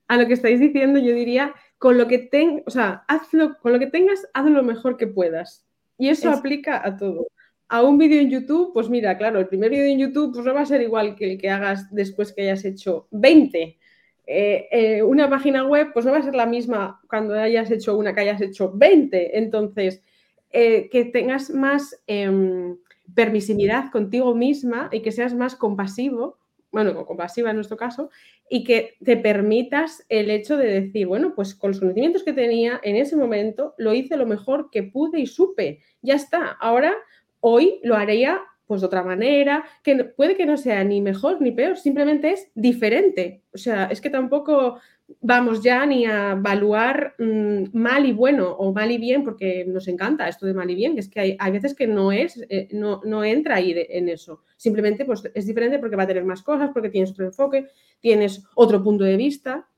[0.08, 3.72] a, lo que, estáis diciendo, yo diría, con lo que ten, o sea, hazlo, con
[3.72, 5.66] lo que tengas, haz lo mejor que puedas.
[5.98, 7.26] Y eso aplica a todo.
[7.68, 10.54] A un vídeo en YouTube, pues mira, claro, el primer vídeo en YouTube pues no
[10.54, 13.78] va a ser igual que el que hagas después que hayas hecho 20.
[14.26, 17.96] Eh, eh, una página web, pues no va a ser la misma cuando hayas hecho
[17.96, 19.38] una que hayas hecho 20.
[19.38, 20.02] Entonces,
[20.50, 22.76] eh, que tengas más em,
[23.14, 26.38] permisividad contigo misma y que seas más compasivo,
[26.72, 28.10] bueno, compasiva en nuestro caso,
[28.48, 32.80] y que te permitas el hecho de decir, bueno, pues con los conocimientos que tenía
[32.82, 35.80] en ese momento, lo hice lo mejor que pude y supe.
[36.02, 36.56] Ya está.
[36.60, 36.94] Ahora,
[37.40, 38.40] hoy lo haría
[38.70, 42.52] pues de otra manera, que puede que no sea ni mejor ni peor, simplemente es
[42.54, 43.42] diferente.
[43.52, 44.78] O sea, es que tampoco
[45.20, 49.88] vamos ya ni a evaluar mm, mal y bueno o mal y bien, porque nos
[49.88, 52.68] encanta esto de mal y bien, que es que hay, veces que no es, eh,
[52.72, 54.42] no, no, entra ahí en eso.
[54.56, 57.66] Simplemente pues, es diferente porque va a tener más cosas, porque tienes otro enfoque,
[58.00, 59.68] tienes otro punto de vista,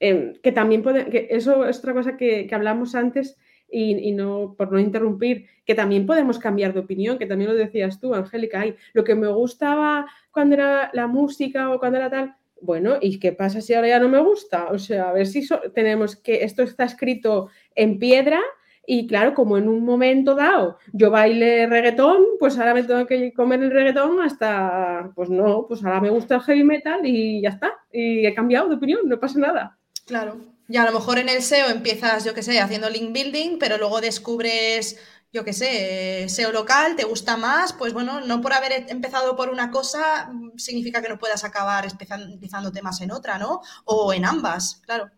[0.00, 3.36] em, que también puede, que eso es otra cosa que, hablamos antes
[3.68, 7.98] y, no, por no interrumpir, que también podemos cambiar de opinión, que también lo decías
[7.98, 12.96] tú, Angélica, lo que me gustaba cuando era la música o cuando era tal, bueno,
[13.00, 14.68] ¿y qué pasa si ahora ya no me gusta?
[14.70, 18.40] O sea, a ver si tenemos que esto está escrito en piedra
[18.86, 23.32] Y claro, como en un momento dado yo baile reggaetón, pues ahora me tengo que
[23.32, 27.50] comer el reggaetón hasta, pues no, pues ahora me gusta el heavy metal y ya
[27.50, 27.74] está.
[27.92, 29.76] Y he cambiado de opinión, no pasa nada.
[30.06, 30.36] Claro.
[30.68, 33.76] Y a lo mejor en el SEO empiezas, yo qué sé, haciendo link building, pero
[33.78, 34.98] luego descubres,
[35.32, 39.50] yo qué sé, SEO local, te gusta más, pues bueno, no por haber empezado por
[39.50, 43.60] una cosa mm, significa que no puedas acabar especializándote más en otra, ¿no?
[43.84, 45.10] O en ambas, claro.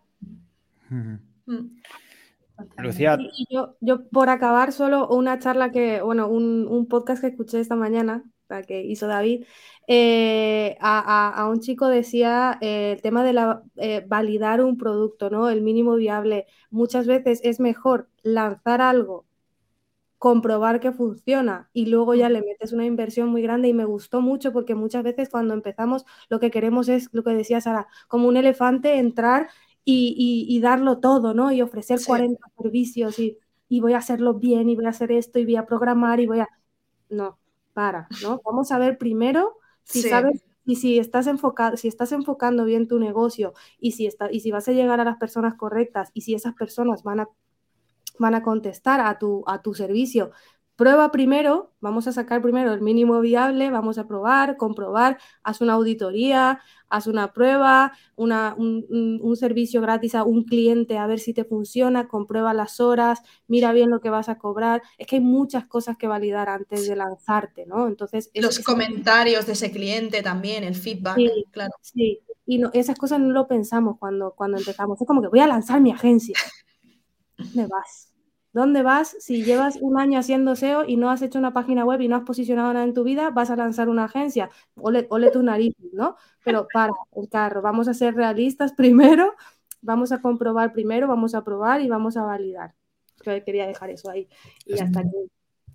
[2.79, 3.19] Lucía.
[3.51, 8.25] yo, yo, por acabar, solo una charla que, bueno, un, podcast que escuché esta mañana,
[8.49, 9.45] la que hizo David,
[9.87, 15.49] eh, a, un chico decía eh, el tema de la, eh, validar un producto, ¿no?
[15.49, 16.47] El mínimo viable.
[16.71, 19.28] Muchas veces es mejor lanzar algo,
[20.19, 24.21] comprobar que funciona y luego ya le metes una inversión muy grande y me gustó
[24.21, 28.29] mucho porque muchas veces cuando empezamos lo que queremos es lo que decía Sara, como
[28.29, 29.49] un elefante entrar
[29.91, 31.51] y, darlo todo, ¿no?
[31.51, 33.39] Y ofrecer 40 servicios y,
[33.81, 36.41] voy a hacerlo bien y voy a hacer esto y voy a programar y voy
[36.41, 36.49] a...
[37.09, 37.39] No,
[37.73, 38.43] para, ¿no?
[38.45, 42.99] Vamos a ver primero si sabes y si estás enfocado, si estás enfocando bien tu
[42.99, 46.35] negocio y si está, y si vas a llegar a las personas correctas y si
[46.35, 47.29] esas personas van a
[48.19, 50.33] van a contestar a tu, a tu servicio
[50.79, 55.73] Prueba primero, vamos a sacar primero el mínimo viable, vamos a probar, comprobar, haz una
[55.73, 61.45] auditoría, haz una prueba, una, un, servicio gratis a un cliente a ver si te
[61.45, 64.81] funciona, comprueba las horas, mira bien lo que vas a cobrar.
[64.99, 67.89] Es que hay muchas cosas que validar antes de lanzarte, ¿no?
[67.89, 68.31] Entonces...
[68.35, 71.73] Los comentarios de ese cliente también, el feedback, sí, claro.
[71.81, 75.01] Sí, y no, esas cosas no lo pensamos cuando, cuando empezamos.
[75.01, 76.39] Es como que voy a lanzar mi agencia.
[77.57, 78.08] Me vas
[78.59, 79.15] ¿Dónde vas?
[79.21, 82.17] Si llevas un año haciendo SEO y no has hecho una página web y no
[82.17, 84.51] has posicionado nada en tu vida, vas a lanzar una agencia.
[84.75, 86.17] Ole, ole tu nariz, ¿no?
[86.43, 89.37] Pero para el carro, vamos a ser realistas primero,
[89.81, 92.75] vamos a comprobar primero, vamos a probar y vamos a validar.
[93.23, 94.29] Quería dejar eso ahí.
[94.67, 95.31] Y hasta aquí.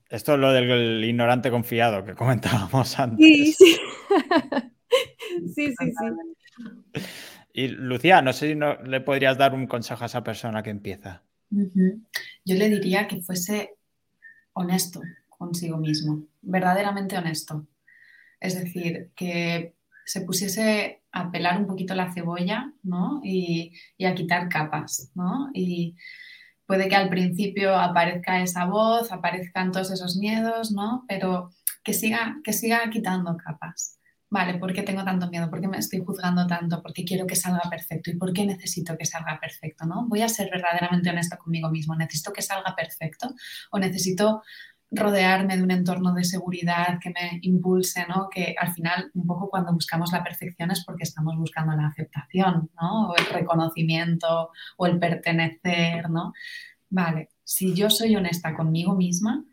[0.09, 3.25] Esto es lo del ignorante confiado que comentábamos antes.
[3.25, 3.77] Sí, sí.
[5.55, 7.03] sí, sí, sí.
[7.53, 10.69] Y Lucía, no sé si no, le podrías dar un consejo a esa persona que
[10.69, 11.23] empieza.
[12.45, 13.76] Yo le diría que fuese
[14.54, 17.68] honesto consigo mismo, verdaderamente honesto.
[18.39, 19.76] Es decir, que
[20.06, 23.22] se pusiese a pelar un poquito la cebolla ¿no?
[23.24, 23.74] y,
[24.06, 25.12] a quitar capas.
[25.16, 25.49] ¿no?
[25.54, 25.95] Y
[26.66, 31.06] puede que al principio aparezca esa voz, aparezcan todos esos miedos, ¿no?
[31.08, 31.51] pero
[31.84, 33.99] que siga, que siga quitando capas
[34.34, 35.47] vale, ¿por qué tengo tanto miedo?
[35.47, 36.81] ¿Por qué me estoy juzgando tanto?
[36.81, 38.09] ¿Por qué quiero que salga perfecto?
[38.09, 39.86] ¿Y por qué necesito que salga perfecto?
[39.86, 40.07] ¿no?
[40.07, 41.95] Voy a ser verdaderamente honesta conmigo mismo.
[41.95, 43.29] ¿Necesito que salga perfecto?
[43.69, 44.41] ¿O necesito
[44.89, 48.27] rodearme de un entorno de seguridad que me impulse, ¿no?
[48.27, 52.71] Que al final, un poco cuando buscamos la perfección es porque estamos buscando la aceptación,
[52.81, 53.09] ¿no?
[53.09, 56.34] O el reconocimiento o el pertenecer, ¿no?
[56.89, 59.43] Vale, si yo soy honesta conmigo misma,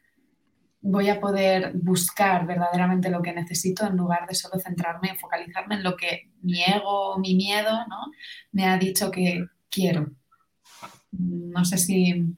[0.82, 5.82] voy a poder buscar verdaderamente lo que necesito en lugar de solo centrarme, focalizarme en
[5.82, 8.10] lo que mi ego, mi miedo, ¿no?
[8.52, 10.10] Me ha dicho que quiero.
[11.12, 12.34] No sé si...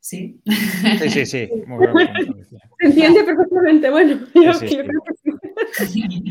[0.00, 0.40] ¿Sí?
[0.98, 1.50] Sí, sí, sí.
[2.78, 3.90] Se entiende perfectamente.
[3.90, 5.02] Bueno, yo, creo
[5.78, 6.22] que sí.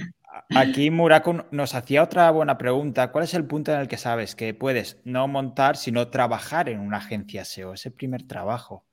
[0.49, 3.11] Aquí Muraku nos hacía otra buena pregunta.
[3.11, 6.79] ¿Cuál es el punto en el que sabes que puedes no montar, sino trabajar en
[6.79, 8.85] una agencia SEO, ese primer trabajo?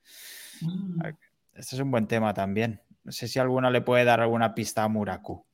[0.61, 0.99] Mm.
[1.55, 2.81] Este es un buen tema también.
[3.03, 5.45] No sé si alguno le puede dar alguna pista a Muraku.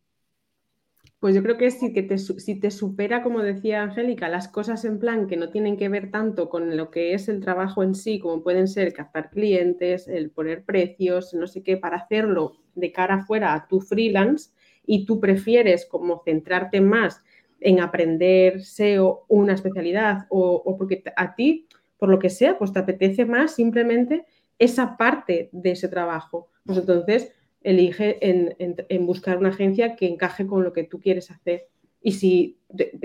[1.20, 5.36] Pues yo creo que si, te supera, como decía Angélica, las cosas en plan que
[5.36, 8.70] no tienen que ver tanto con lo que es el trabajo en sí, como pueden
[8.70, 13.68] ser captar clientes, el poner precios, no sé qué, para hacerlo de cara afuera a
[13.68, 14.52] tu freelance
[14.86, 17.22] y tú prefieres como centrarte más
[17.60, 22.72] en aprender SEO una especialidad o, o porque a ti, por lo que sea, pues
[22.72, 24.26] te apetece más simplemente
[24.60, 26.50] esa parte de ese trabajo.
[26.66, 31.68] Pues entonces elige en, buscar una agencia que encaje con lo que tú quieres hacer.
[32.02, 32.58] Y si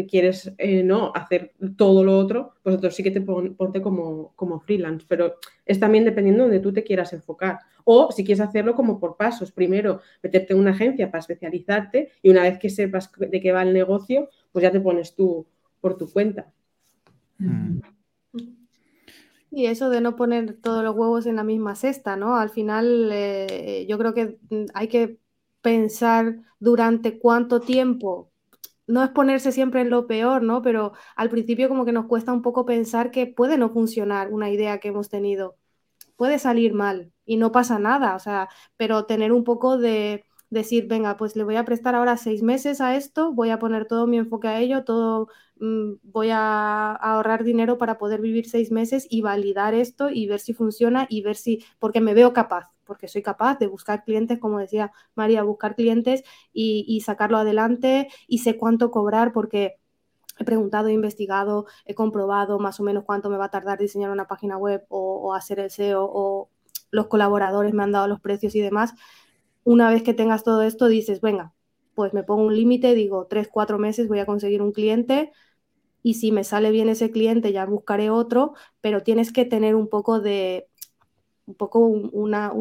[0.08, 4.60] quieres eh, no hacer todo lo otro, pues entonces sí que te ponte como, como
[4.60, 5.04] freelance.
[5.08, 7.58] Pero es también dependiendo de donde tú te quieras enfocar.
[7.84, 9.50] O si quieres hacerlo como por pasos.
[9.50, 13.62] Primero, meterte en una agencia para especializarte y una vez que sepas de qué va
[13.62, 15.46] el negocio, pues ya te pones tú
[15.80, 16.52] por tu cuenta.
[17.38, 17.80] Mm.
[19.56, 22.36] Y eso de no poner todos los huevos en la misma cesta, ¿no?
[22.36, 25.18] Al final eh, yo creo que mm, hay que
[25.62, 28.32] pensar durante cuánto tiempo.
[28.86, 30.62] No es ponerse siempre en lo peor, ¿no?
[30.62, 34.50] Pero al principio como que nos cuesta un poco pensar que puede no funcionar una
[34.50, 35.56] idea que hemos tenido.
[36.16, 40.24] Puede salir mal y no pasa nada, o sea, pero tener un poco de,
[40.54, 43.86] decir, venga, pues le voy a prestar ahora seis meses a esto, voy a poner
[43.86, 45.28] todo mi enfoque a ello, todo
[45.60, 50.40] mm, voy a, ahorrar dinero para poder vivir seis meses y validar esto y ver
[50.40, 54.38] si funciona y ver si, porque me veo capaz, porque soy capaz de buscar clientes,
[54.38, 59.76] como decía María, buscar clientes y, y sacarlo adelante y sé cuánto cobrar porque
[60.38, 64.10] he preguntado, he investigado, he comprobado más o menos cuánto me va a tardar diseñar
[64.10, 66.50] una página web o, hacer el SEO o
[66.90, 68.94] los colaboradores me han dado los precios y demás.
[69.64, 71.54] Una vez que tengas todo esto, dices, venga,
[71.94, 75.32] pues me pongo un límite, digo, tres, cuatro meses voy a conseguir un cliente
[76.02, 79.88] y si me sale bien ese cliente ya buscaré otro, pero tienes que tener un
[79.88, 80.68] poco de,
[81.46, 82.52] un poco una,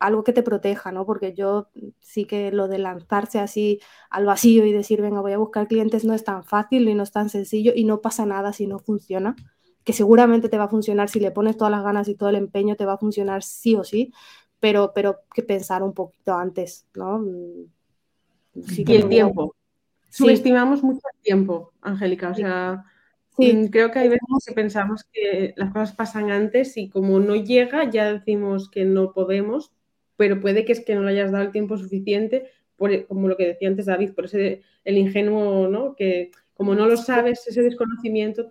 [0.00, 1.06] algo que te proteja, ¿no?
[1.06, 1.68] Porque yo
[2.00, 3.80] sí que lo de lanzarse así
[4.10, 7.02] al vacío y decir, venga, voy a buscar clientes no es tan fácil y no
[7.02, 9.36] es tan sencillo y no pasa nada si no funciona,
[9.84, 12.36] que seguramente te va a funcionar si le pones todas las ganas y todo el
[12.36, 14.12] empeño, te va a funcionar sí o sí,
[14.60, 17.18] pero, pero que pensar un poquito antes, ¿no?
[17.18, 17.64] Mm,
[18.54, 19.56] y el tiempo.
[20.08, 22.84] Subestimamos mucho el tiempo, Angélica, o sea...
[23.36, 27.36] Mm, creo que hay veces que pensamos que las cosas pasan antes y como no
[27.36, 29.72] llega ya decimos que no podemos,
[30.16, 33.38] pero puede que es que no le hayas dado el tiempo suficiente, por, como lo
[33.38, 35.94] que decía antes David, por ese el ingenuo, ¿no?
[35.94, 38.50] Que como no lo sabes, ese desconocimiento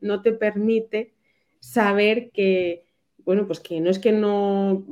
[0.00, 1.12] no, te permite
[1.60, 2.85] saber que,
[3.26, 4.86] bueno, pues que no es que no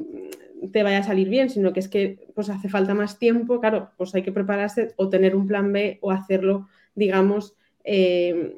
[0.73, 3.91] te vaya a salir bien, sino que es que pues hace falta más tiempo, claro,
[3.97, 7.55] pues hay que prepararse o tener un plan B o hacerlo, digamos,
[7.85, 8.57] eh,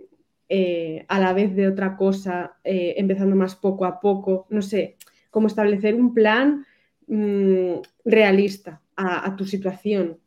[0.49, 4.97] eh, a la vez de otra cosa, eh, empezando más poco a poco, no sé,
[5.31, 6.65] como establecer un plan
[7.09, 7.75] mm,
[8.05, 10.19] realista a, tu situación.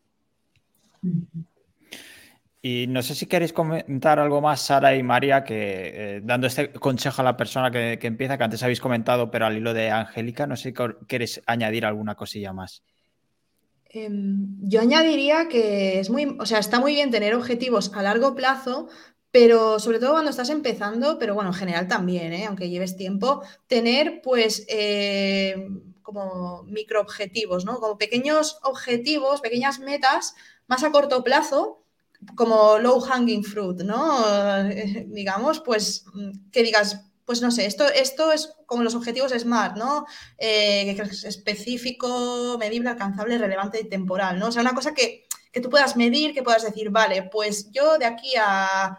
[2.62, 6.74] Y no sé si queréis comentar algo más, Sara y María, que eh, dando este
[6.74, 10.46] consejo a la persona que, empieza, que antes habéis comentado, pero al hilo de Angélica,
[10.46, 12.84] no sé si queréis añadir alguna cosilla más.
[13.86, 18.36] Em, yo añadiría que es muy, o sea, está muy bien tener objetivos a largo
[18.36, 18.90] plazo,
[19.32, 22.46] pero sobre todo cuando estás empezando, pero bueno, en general también, ¿eh?
[22.46, 25.70] aunque lleves tiempo, tener pues eh,
[26.02, 27.80] como microobjetivos, ¿no?
[27.80, 30.36] Como pequeños objetivos, pequeñas metas
[30.68, 31.84] más a corto plazo,
[32.36, 34.24] como low hanging fruit, ¿no?
[35.08, 36.06] digamos, pues
[36.52, 40.06] que digas, pues no sé, esto, esto es como los objetivos SMART, ¿no?
[40.38, 44.48] Eh, específico, medible, alcanzable, relevante y temporal, ¿no?
[44.48, 47.98] O sea, una cosa que, que tú puedas medir, que puedas decir, vale, pues yo
[48.00, 48.98] de aquí a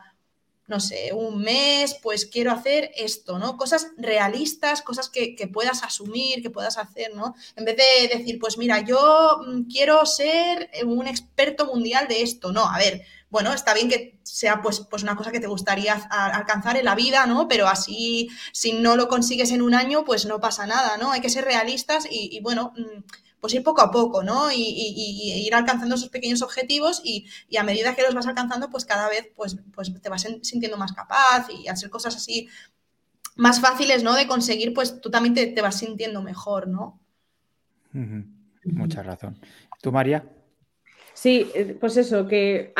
[0.70, 3.56] no sé, un mes, pues quiero hacer esto, ¿no?
[3.56, 7.34] Cosas realistas, cosas que, puedas asumir, que puedas hacer, ¿no?
[7.56, 12.52] En vez de decir, pues mira, yo mm, quiero ser un experto mundial de esto,
[12.52, 15.94] no, a ver, bueno, está bien que sea pues, pues una cosa que te gustaría
[15.94, 17.48] alcanzar en la vida, ¿no?
[17.48, 21.10] Pero así, si no lo consigues en un año, pues no pasa nada, ¿no?
[21.10, 23.02] Hay que ser realistas y, y bueno, mm,
[23.41, 24.51] pues ir poco a poco, ¿no?
[24.53, 27.26] Y, ir alcanzando esos pequeños objetivos y,
[27.57, 30.93] a medida que los vas alcanzando, pues cada vez pues, pues te vas sintiendo más
[30.93, 32.49] capaz y hacer cosas así
[33.36, 34.14] más fáciles, ¿no?
[34.14, 37.01] De conseguir, pues tú también te, vas sintiendo mejor, ¿no?
[38.64, 39.38] Mucha razón.
[39.80, 40.24] ¿Tú, María?
[41.14, 42.72] Sí, eh, pues eso, que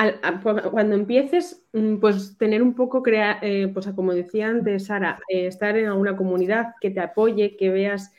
[0.73, 5.47] cuando empieces, mm, pues tener un poco, crea, eh, pues como decía antes Sara, eh,
[5.47, 8.13] estar en alguna comunidad que te apoye, que veas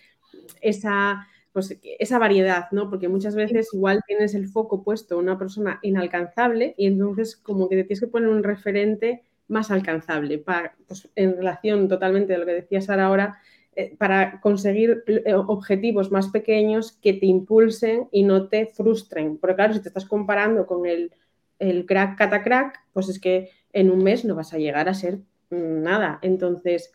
[0.61, 2.89] esa, pues esa variedad, ¿no?
[2.89, 7.67] Porque muchas veces igual tienes el foco puesto en una persona inalcanzable y entonces como
[7.67, 12.39] que te tienes que poner un referente más alcanzable para, pues, en relación totalmente de
[12.39, 13.37] lo que decías Sara ahora,
[13.75, 19.37] eh, para conseguir eh, objetivos más pequeños que te impulsen y no te frustren.
[19.37, 21.13] Porque claro, si te estás comparando con el,
[21.59, 25.19] el crack catacrack, pues es que en un mes no vas a llegar a ser
[25.49, 26.19] nada.
[26.21, 26.91] Entonces,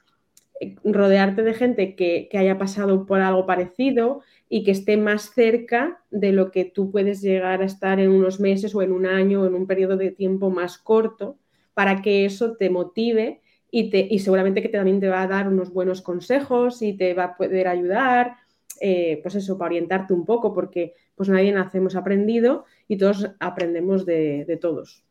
[0.84, 6.02] rodearte de gente que, que, haya pasado por algo parecido y que esté más cerca
[6.10, 9.42] de lo que tú puedes llegar a estar en unos meses o en un año
[9.42, 11.38] o en un periodo de tiempo más corto
[11.74, 15.48] para que eso te motive y, te, y seguramente que también te va a dar
[15.48, 18.36] unos buenos consejos y te va a poder ayudar,
[18.80, 24.06] eh, pues eso, para orientarte un poco, porque pues nadie nacemos aprendido y todos aprendemos
[24.06, 25.04] de, todos.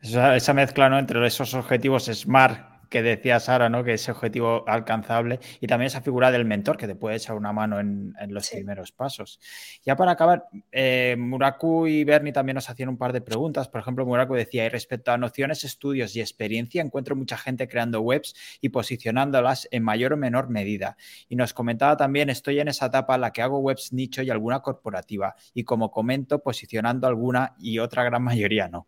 [0.00, 0.98] esa, mezcla ¿no?
[0.98, 3.84] entre esos objetivos SMART que decía Sara, ¿no?
[3.84, 7.52] Que ese objetivo alcanzable y también esa figura del mentor que te puede echar una
[7.52, 9.40] mano en, los primeros pasos.
[9.84, 13.68] Ya para acabar, eh, Muraku y Bernie también nos hacían un par de preguntas.
[13.68, 18.00] Por ejemplo, Muraku decía, y respecto a nociones, estudios y experiencia, encuentro mucha gente creando
[18.00, 20.96] webs y posicionándolas en mayor o menor medida.
[21.28, 24.30] Y nos comentaba también, estoy en esa etapa en la que hago webs nicho y
[24.30, 25.34] alguna corporativa.
[25.54, 28.86] Y como comento, posicionando alguna y otra gran mayoría no.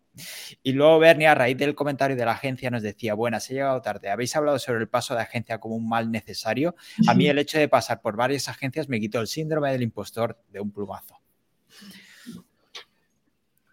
[0.61, 3.81] Y luego Bernie, a raíz del comentario de la agencia, nos decía, buenas, he llegado
[3.81, 3.90] tarde.
[4.11, 6.75] Habéis hablado sobre el paso de agencia como un mal necesario.
[7.07, 10.39] A mí el hecho de pasar por varias agencias me quitó el síndrome del impostor
[10.51, 11.15] de un plumazo.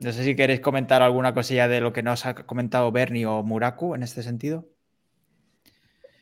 [0.01, 3.43] No sé si queréis comentar alguna cosilla de lo que nos ha comentado Bernie o
[3.43, 4.69] Muraku en este sentido.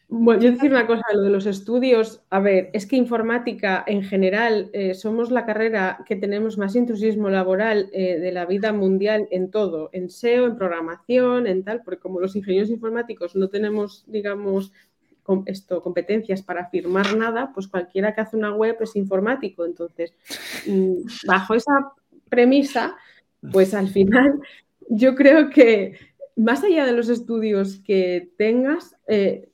[0.09, 4.05] Bueno, yo decir una cosa, lo de los estudios, a ver, es que informática en
[4.05, 9.27] general eh, somos la carrera que tenemos más intrusismo laboral eh, de la vida mundial
[9.33, 14.05] en todo, en SEO, en programación, en tal, porque como los ingenieros informáticos no tenemos,
[14.07, 14.73] digamos,
[15.47, 19.65] esto, competencias para firmar nada, pues cualquiera que hace una web es informático.
[19.67, 20.15] Entonces,
[20.69, 21.93] mm, bajo esa
[22.29, 22.97] premisa,
[23.53, 24.41] pues al final
[24.89, 25.99] yo creo que
[26.37, 29.49] más allá de los estudios que tengas, eh,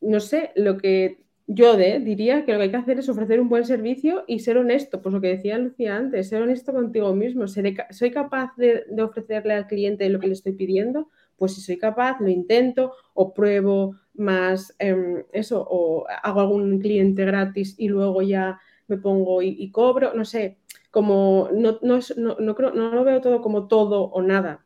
[0.00, 3.40] no sé, lo que yo de, diría que lo que hay que hacer es ofrecer
[3.40, 7.14] un buen servicio y ser honesto, pues lo que decía Lucía antes, ser honesto contigo
[7.14, 7.46] mismo.
[7.46, 11.08] ¿Soy capaz de, ofrecerle al cliente lo que le estoy pidiendo?
[11.36, 17.24] Pues si soy capaz, lo intento o pruebo más em, eso, o hago algún cliente
[17.24, 18.58] gratis y luego ya
[18.88, 20.58] me pongo y, cobro, no sé,
[20.90, 24.64] como no, no, no, creo, no lo veo todo como todo o nada.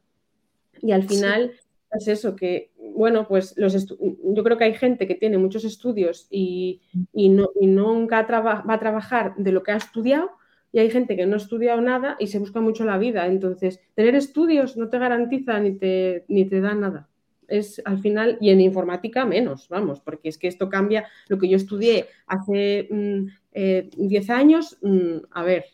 [0.81, 1.53] Y al final
[1.93, 6.27] es eso, que bueno, pues los yo creo que hay gente que tiene muchos estudios
[6.31, 6.83] y,
[7.15, 10.31] no, nunca va a trabajar de lo que ha estudiado
[10.73, 13.27] y hay gente que no ha estudiado nada y se busca mucho la vida.
[13.27, 17.09] Entonces, tener estudios no te garantiza ni te, ni te da nada.
[17.49, 21.49] Es al final, y en informática menos, vamos, porque es que esto cambia lo que
[21.49, 23.91] yo estudié hace 10 mm, eh,
[24.29, 24.79] años.
[24.83, 25.65] Mm, a ver,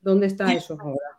[0.00, 1.18] ¿dónde está eso ahora?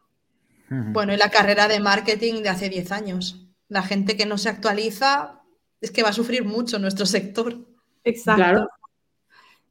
[0.94, 4.50] Bueno, y la carrera de marketing de hace 10 años la gente que no se
[4.50, 5.42] actualiza
[5.82, 7.58] es que va a sufrir mucho nuestro sector.
[8.04, 8.68] Exacto.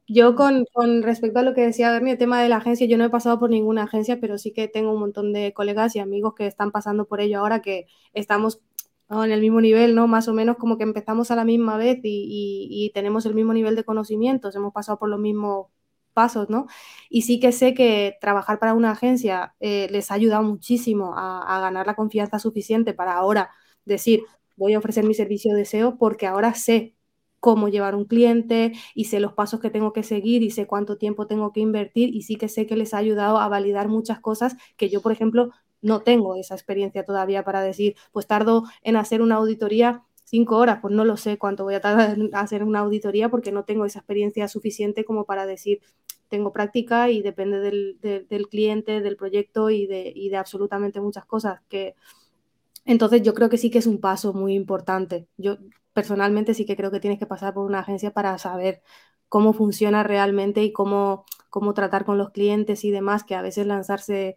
[0.06, 0.66] Yo con,
[1.02, 3.38] respecto a lo que decía Bernie, el tema de la agencia, yo no he pasado
[3.38, 6.72] por ninguna agencia, pero sí que tengo un montón de colegas y amigos que están
[6.72, 8.60] pasando por ello ahora que estamos
[9.08, 10.06] en el mismo nivel, ¿no?
[10.06, 13.76] Más o menos como que empezamos a la misma vez y, tenemos el mismo nivel
[13.76, 15.68] de conocimientos, hemos pasado por los mismos
[16.12, 16.66] pasos, ¿no?
[17.08, 21.56] Y sí que sé que trabajar para una agencia eh, les ha ayudado muchísimo a,
[21.56, 23.50] a ganar la confianza suficiente para ahora
[23.84, 24.22] decir,
[24.56, 26.94] voy a ofrecer mi servicio de SEO porque ahora sé
[27.40, 30.96] cómo llevar un cliente y sé los pasos que tengo que seguir y sé cuánto
[30.96, 34.18] tiempo tengo que invertir y sí que sé que les ha ayudado a validar muchas
[34.20, 35.50] cosas que yo, por ejemplo,
[35.82, 40.78] no tengo esa experiencia todavía para decir, pues tardo en hacer una auditoría cinco horas,
[40.80, 43.84] pues no lo sé cuánto voy a tardar en hacer una auditoría porque no tengo
[43.84, 45.80] esa experiencia suficiente como para decir,
[46.28, 51.26] tengo práctica y depende del, del cliente, del proyecto y de, y de absolutamente muchas
[51.26, 51.94] cosas que
[52.84, 55.28] entonces yo creo que sí que es un paso muy importante.
[55.36, 55.56] Yo
[55.92, 58.82] personalmente sí que creo que tienes que pasar por una agencia para saber
[59.28, 63.66] cómo funciona realmente y cómo, cómo tratar con los clientes y demás, que a veces
[63.66, 64.36] lanzarse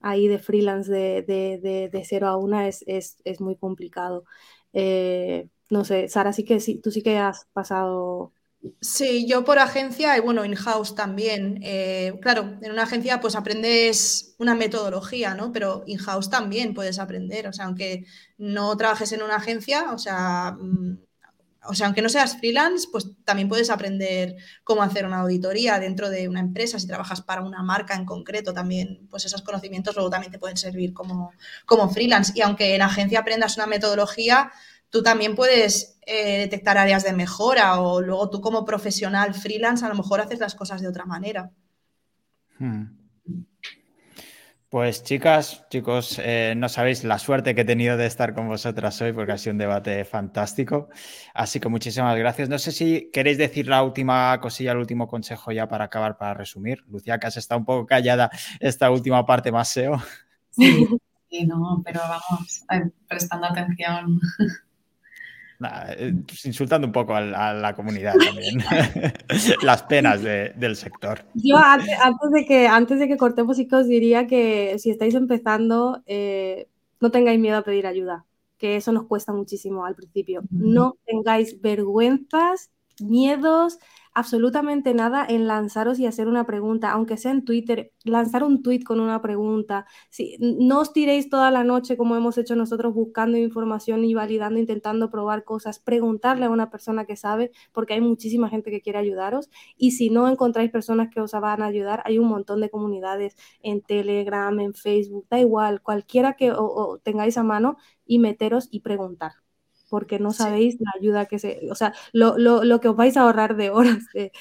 [0.00, 4.24] ahí de freelance de, de, de, cero a una es, es, es muy complicado.
[4.72, 8.32] Eh, no sé, Sara, sí que sí, tú sí que has pasado
[8.80, 11.58] Sí, yo por agencia y bueno, in-house también.
[11.62, 15.50] Eh, claro, en una agencia pues aprendes una metodología, ¿no?
[15.52, 17.48] Pero in-house también puedes aprender.
[17.48, 18.04] O sea, aunque
[18.38, 20.98] no trabajes en una agencia, o sea, mm,
[21.68, 26.10] o sea, aunque no seas freelance, pues también puedes aprender cómo hacer una auditoría dentro
[26.10, 26.78] de una empresa.
[26.78, 30.56] Si trabajas para una marca en concreto, también, pues esos conocimientos luego también te pueden
[30.56, 31.32] servir como,
[31.66, 32.32] como freelance.
[32.36, 34.52] Y aunque en agencia aprendas una metodología,
[34.92, 39.88] tú también puedes eh, detectar áreas de mejora o luego tú como profesional freelance a
[39.88, 41.50] lo mejor haces las cosas de otra manera.
[42.58, 42.98] Hmm.
[44.68, 49.00] Pues chicas, chicos, eh, no sabéis la suerte que he tenido de estar con vosotras
[49.02, 50.88] hoy porque ha sido un debate fantástico.
[51.34, 52.48] Así que muchísimas gracias.
[52.48, 56.34] No sé si queréis decir la última cosilla, el último consejo ya para acabar, para
[56.34, 56.84] resumir.
[56.88, 60.02] Lucía, que has estado un poco callada esta última parte más SEO.
[60.52, 62.64] Sí, no, pero vamos,
[63.08, 64.20] prestando atención.
[65.96, 67.20] Eh, pues insultando un poco a,
[67.52, 68.62] la comunidad también.
[69.62, 71.24] Las penas del sector.
[71.34, 71.96] Yo antes,
[72.32, 76.68] de que, antes de que cortemos, sí que os diría que si estáis empezando, eh,
[77.00, 78.24] no tengáis miedo a pedir ayuda,
[78.58, 80.42] que eso nos cuesta muchísimo al principio.
[80.50, 82.70] No tengáis vergüenzas,
[83.00, 83.78] miedos,
[84.14, 88.82] absolutamente nada en lanzaros y hacer una pregunta, aunque sea en Twitter, lanzar un tweet
[88.84, 89.86] con una pregunta.
[90.10, 94.58] Si, no os tiréis toda la noche como hemos hecho nosotros buscando información y validando,
[94.58, 98.98] intentando probar cosas, preguntarle a una persona que sabe, porque hay muchísima gente que quiere
[98.98, 99.50] ayudaros.
[99.76, 103.36] Y si no encontráis personas que os van a ayudar, hay un montón de comunidades
[103.62, 106.52] en Telegram, en Facebook, da igual, cualquiera que
[107.02, 107.76] tengáis a mano
[108.06, 109.41] y meteros y preguntar
[109.92, 113.14] porque no sabéis la ayuda que se, o sea, lo, lo, lo que os vais
[113.18, 114.32] a ahorrar de horas de,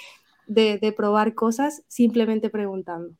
[0.47, 3.13] de, probar cosas simplemente preguntando.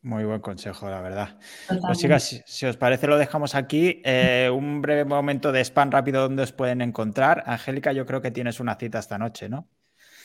[0.00, 1.36] Muy buen consejo, la verdad.
[1.84, 4.00] Pues chicas, si, os parece, lo dejamos aquí.
[4.04, 7.42] Eh, un breve momento de spam rápido donde os pueden encontrar.
[7.46, 9.66] Angélica, yo creo que tienes una cita esta noche, ¿no?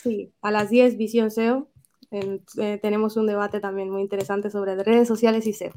[0.04, 1.72] Sí, a las 10, Visión SEO
[2.12, 5.74] Eh, tenemos un debate también muy interesante sobre redes sociales y SEO.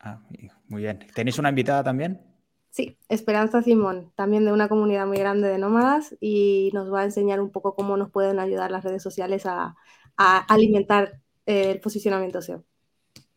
[0.00, 0.20] Ah,
[0.68, 0.98] muy bien.
[1.14, 2.31] ¿Tenéis una invitada también?
[2.72, 7.04] Sí, Esperanza Simón, también de una comunidad muy grande de nómadas y nos va a
[7.04, 9.76] enseñar un poco cómo nos pueden ayudar las redes sociales a,
[10.16, 12.64] alimentar el posicionamiento SEO.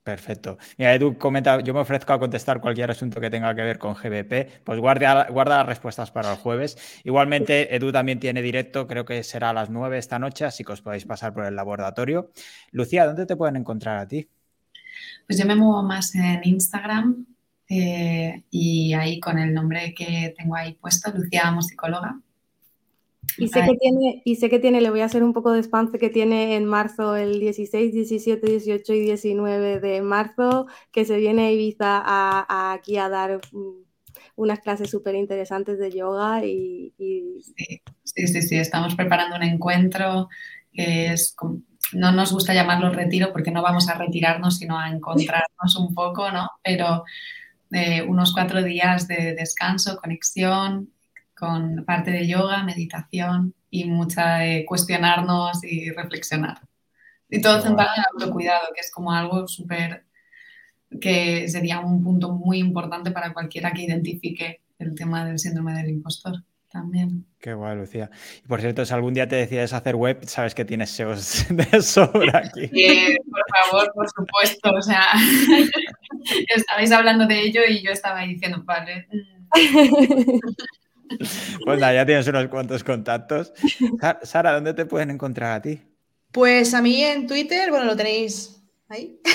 [0.03, 0.57] Perfecto.
[0.77, 3.95] Mira, Edu comenta, yo me ofrezco a contestar cualquier asunto que tenga que ver con
[3.95, 7.01] GBP, pues guarda, guarda las respuestas para el jueves.
[7.03, 10.71] Igualmente, Edu también tiene directo, creo que será a las 9 esta noche, así que
[10.71, 12.31] os podéis pasar por el laboratorio.
[12.71, 14.29] Lucía, ¿dónde te pueden encontrar a ti?
[15.27, 17.34] Pues yo me muevo más en Instagram
[17.69, 22.19] eh, y ahí con el nombre que tengo ahí puesto, Lucía Musicóloga.
[23.37, 25.61] Y sé, que tiene, y sé que tiene, le voy a hacer un poco de
[25.63, 31.17] spam, que tiene en marzo el 16, 17, 18 y 19 de marzo, que se
[31.17, 33.83] viene a Ibiza a, aquí a dar mm,
[34.35, 36.93] unas clases súper interesantes de yoga y,
[38.03, 40.29] Sí, sí, sí, estamos preparando un encuentro
[40.71, 41.35] que es,
[41.93, 46.31] no nos gusta llamarlo retiro porque no vamos a retirarnos, sino a encontrarnos un poco,
[46.31, 46.49] ¿no?
[46.63, 47.03] Pero
[47.69, 50.91] de unos cuatro días de descanso, conexión,
[51.37, 56.61] con parte de yoga, meditación y mucha de cuestionarnos y reflexionar.
[57.29, 60.05] Y todo centrado en el autocuidado, que es como algo súper,
[61.01, 65.89] que sería un punto muy importante para cualquiera que identifique el tema del síndrome del
[65.89, 66.43] impostor
[66.75, 67.25] también.
[67.39, 68.09] Qué guay, Lucía.
[68.43, 71.81] Y por cierto, si algún día te decides hacer web, sabes que tienes SEOs de
[71.81, 72.67] sobra aquí.
[72.67, 74.71] por favor, por supuesto.
[74.71, 75.05] O sea,
[76.55, 79.07] estabais hablando de ello y yo estaba diciendo, vale.
[79.11, 80.39] Mm".
[81.63, 83.53] Pues nada, ya tienes unos cuantos contactos.
[84.23, 85.79] Sara, ¿dónde te pueden encontrar a ti?
[86.31, 89.19] Pues a mí en Twitter, bueno, lo tenéis ahí.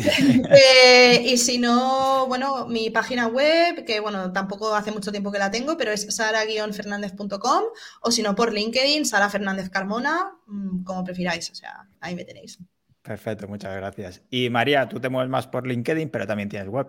[0.00, 5.38] Eh, y si no, bueno, mi página web, que bueno, tampoco hace mucho tiempo que
[5.38, 7.64] la tengo, pero es sara-fernández.com
[8.00, 12.24] o si no por LinkedIn, Sara Fernández Carmona, mm, como prefiráis, o sea, ahí me
[12.24, 12.58] tenéis.
[13.02, 14.22] Perfecto, muchas gracias.
[14.30, 16.86] Y María, tú te mueves más por LinkedIn, pero también tienes web.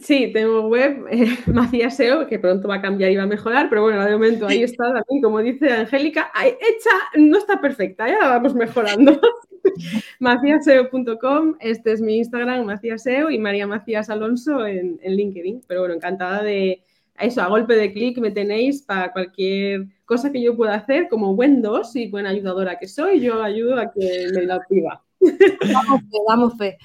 [0.00, 3.68] Sí, tengo web, eh, Macías SEO, que pronto va a cambiar y va a mejorar,
[3.70, 8.18] pero bueno, de momento ahí está también, como dice Angélica, hecha, no está perfecta, ya
[8.20, 9.18] la vamos mejorando.
[10.20, 15.62] maciaseo.com, este es mi Instagram, Maciaseo, y María Macías Alonso en, en, LinkedIn.
[15.66, 16.82] Pero bueno, encantada de
[17.18, 21.34] eso, a golpe de clic me tenéis para cualquier cosa que yo pueda hacer, como
[21.34, 25.02] buen dos y buena ayudadora que soy, yo ayudo a que me la activa.
[25.20, 26.78] Damos fe, damos fe.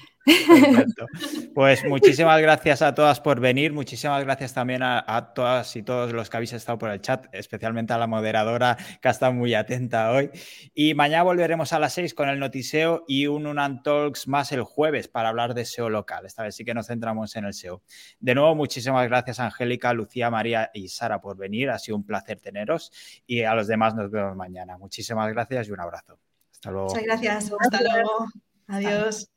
[1.54, 6.30] Pues muchísimas gracias a todas por venir, muchísimas gracias también a, todas y todos los
[6.30, 10.12] que habéis estado por el chat, especialmente a la moderadora que ha estado muy atenta
[10.12, 10.30] hoy.
[10.74, 14.62] Y mañana volveremos a las 6 con el notiseo y un Unan Talks más el
[14.62, 16.24] jueves para hablar de SEO local.
[16.26, 17.82] Esta vez sí que nos centramos en el SEO.
[18.20, 21.70] De nuevo, muchísimas gracias Angélica, Lucía, María y Sara por venir.
[21.70, 22.92] Ha sido un placer teneros
[23.26, 24.78] y a los demás nos vemos mañana.
[24.78, 26.18] Muchísimas gracias y un abrazo.
[26.50, 26.88] Hasta luego.
[26.88, 27.52] Muchas gracias.
[27.60, 28.26] Hasta luego.
[28.68, 29.31] Adiós.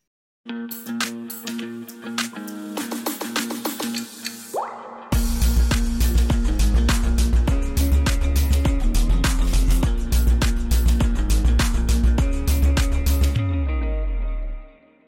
[0.48, 0.72] Thank
[1.62, 2.65] you.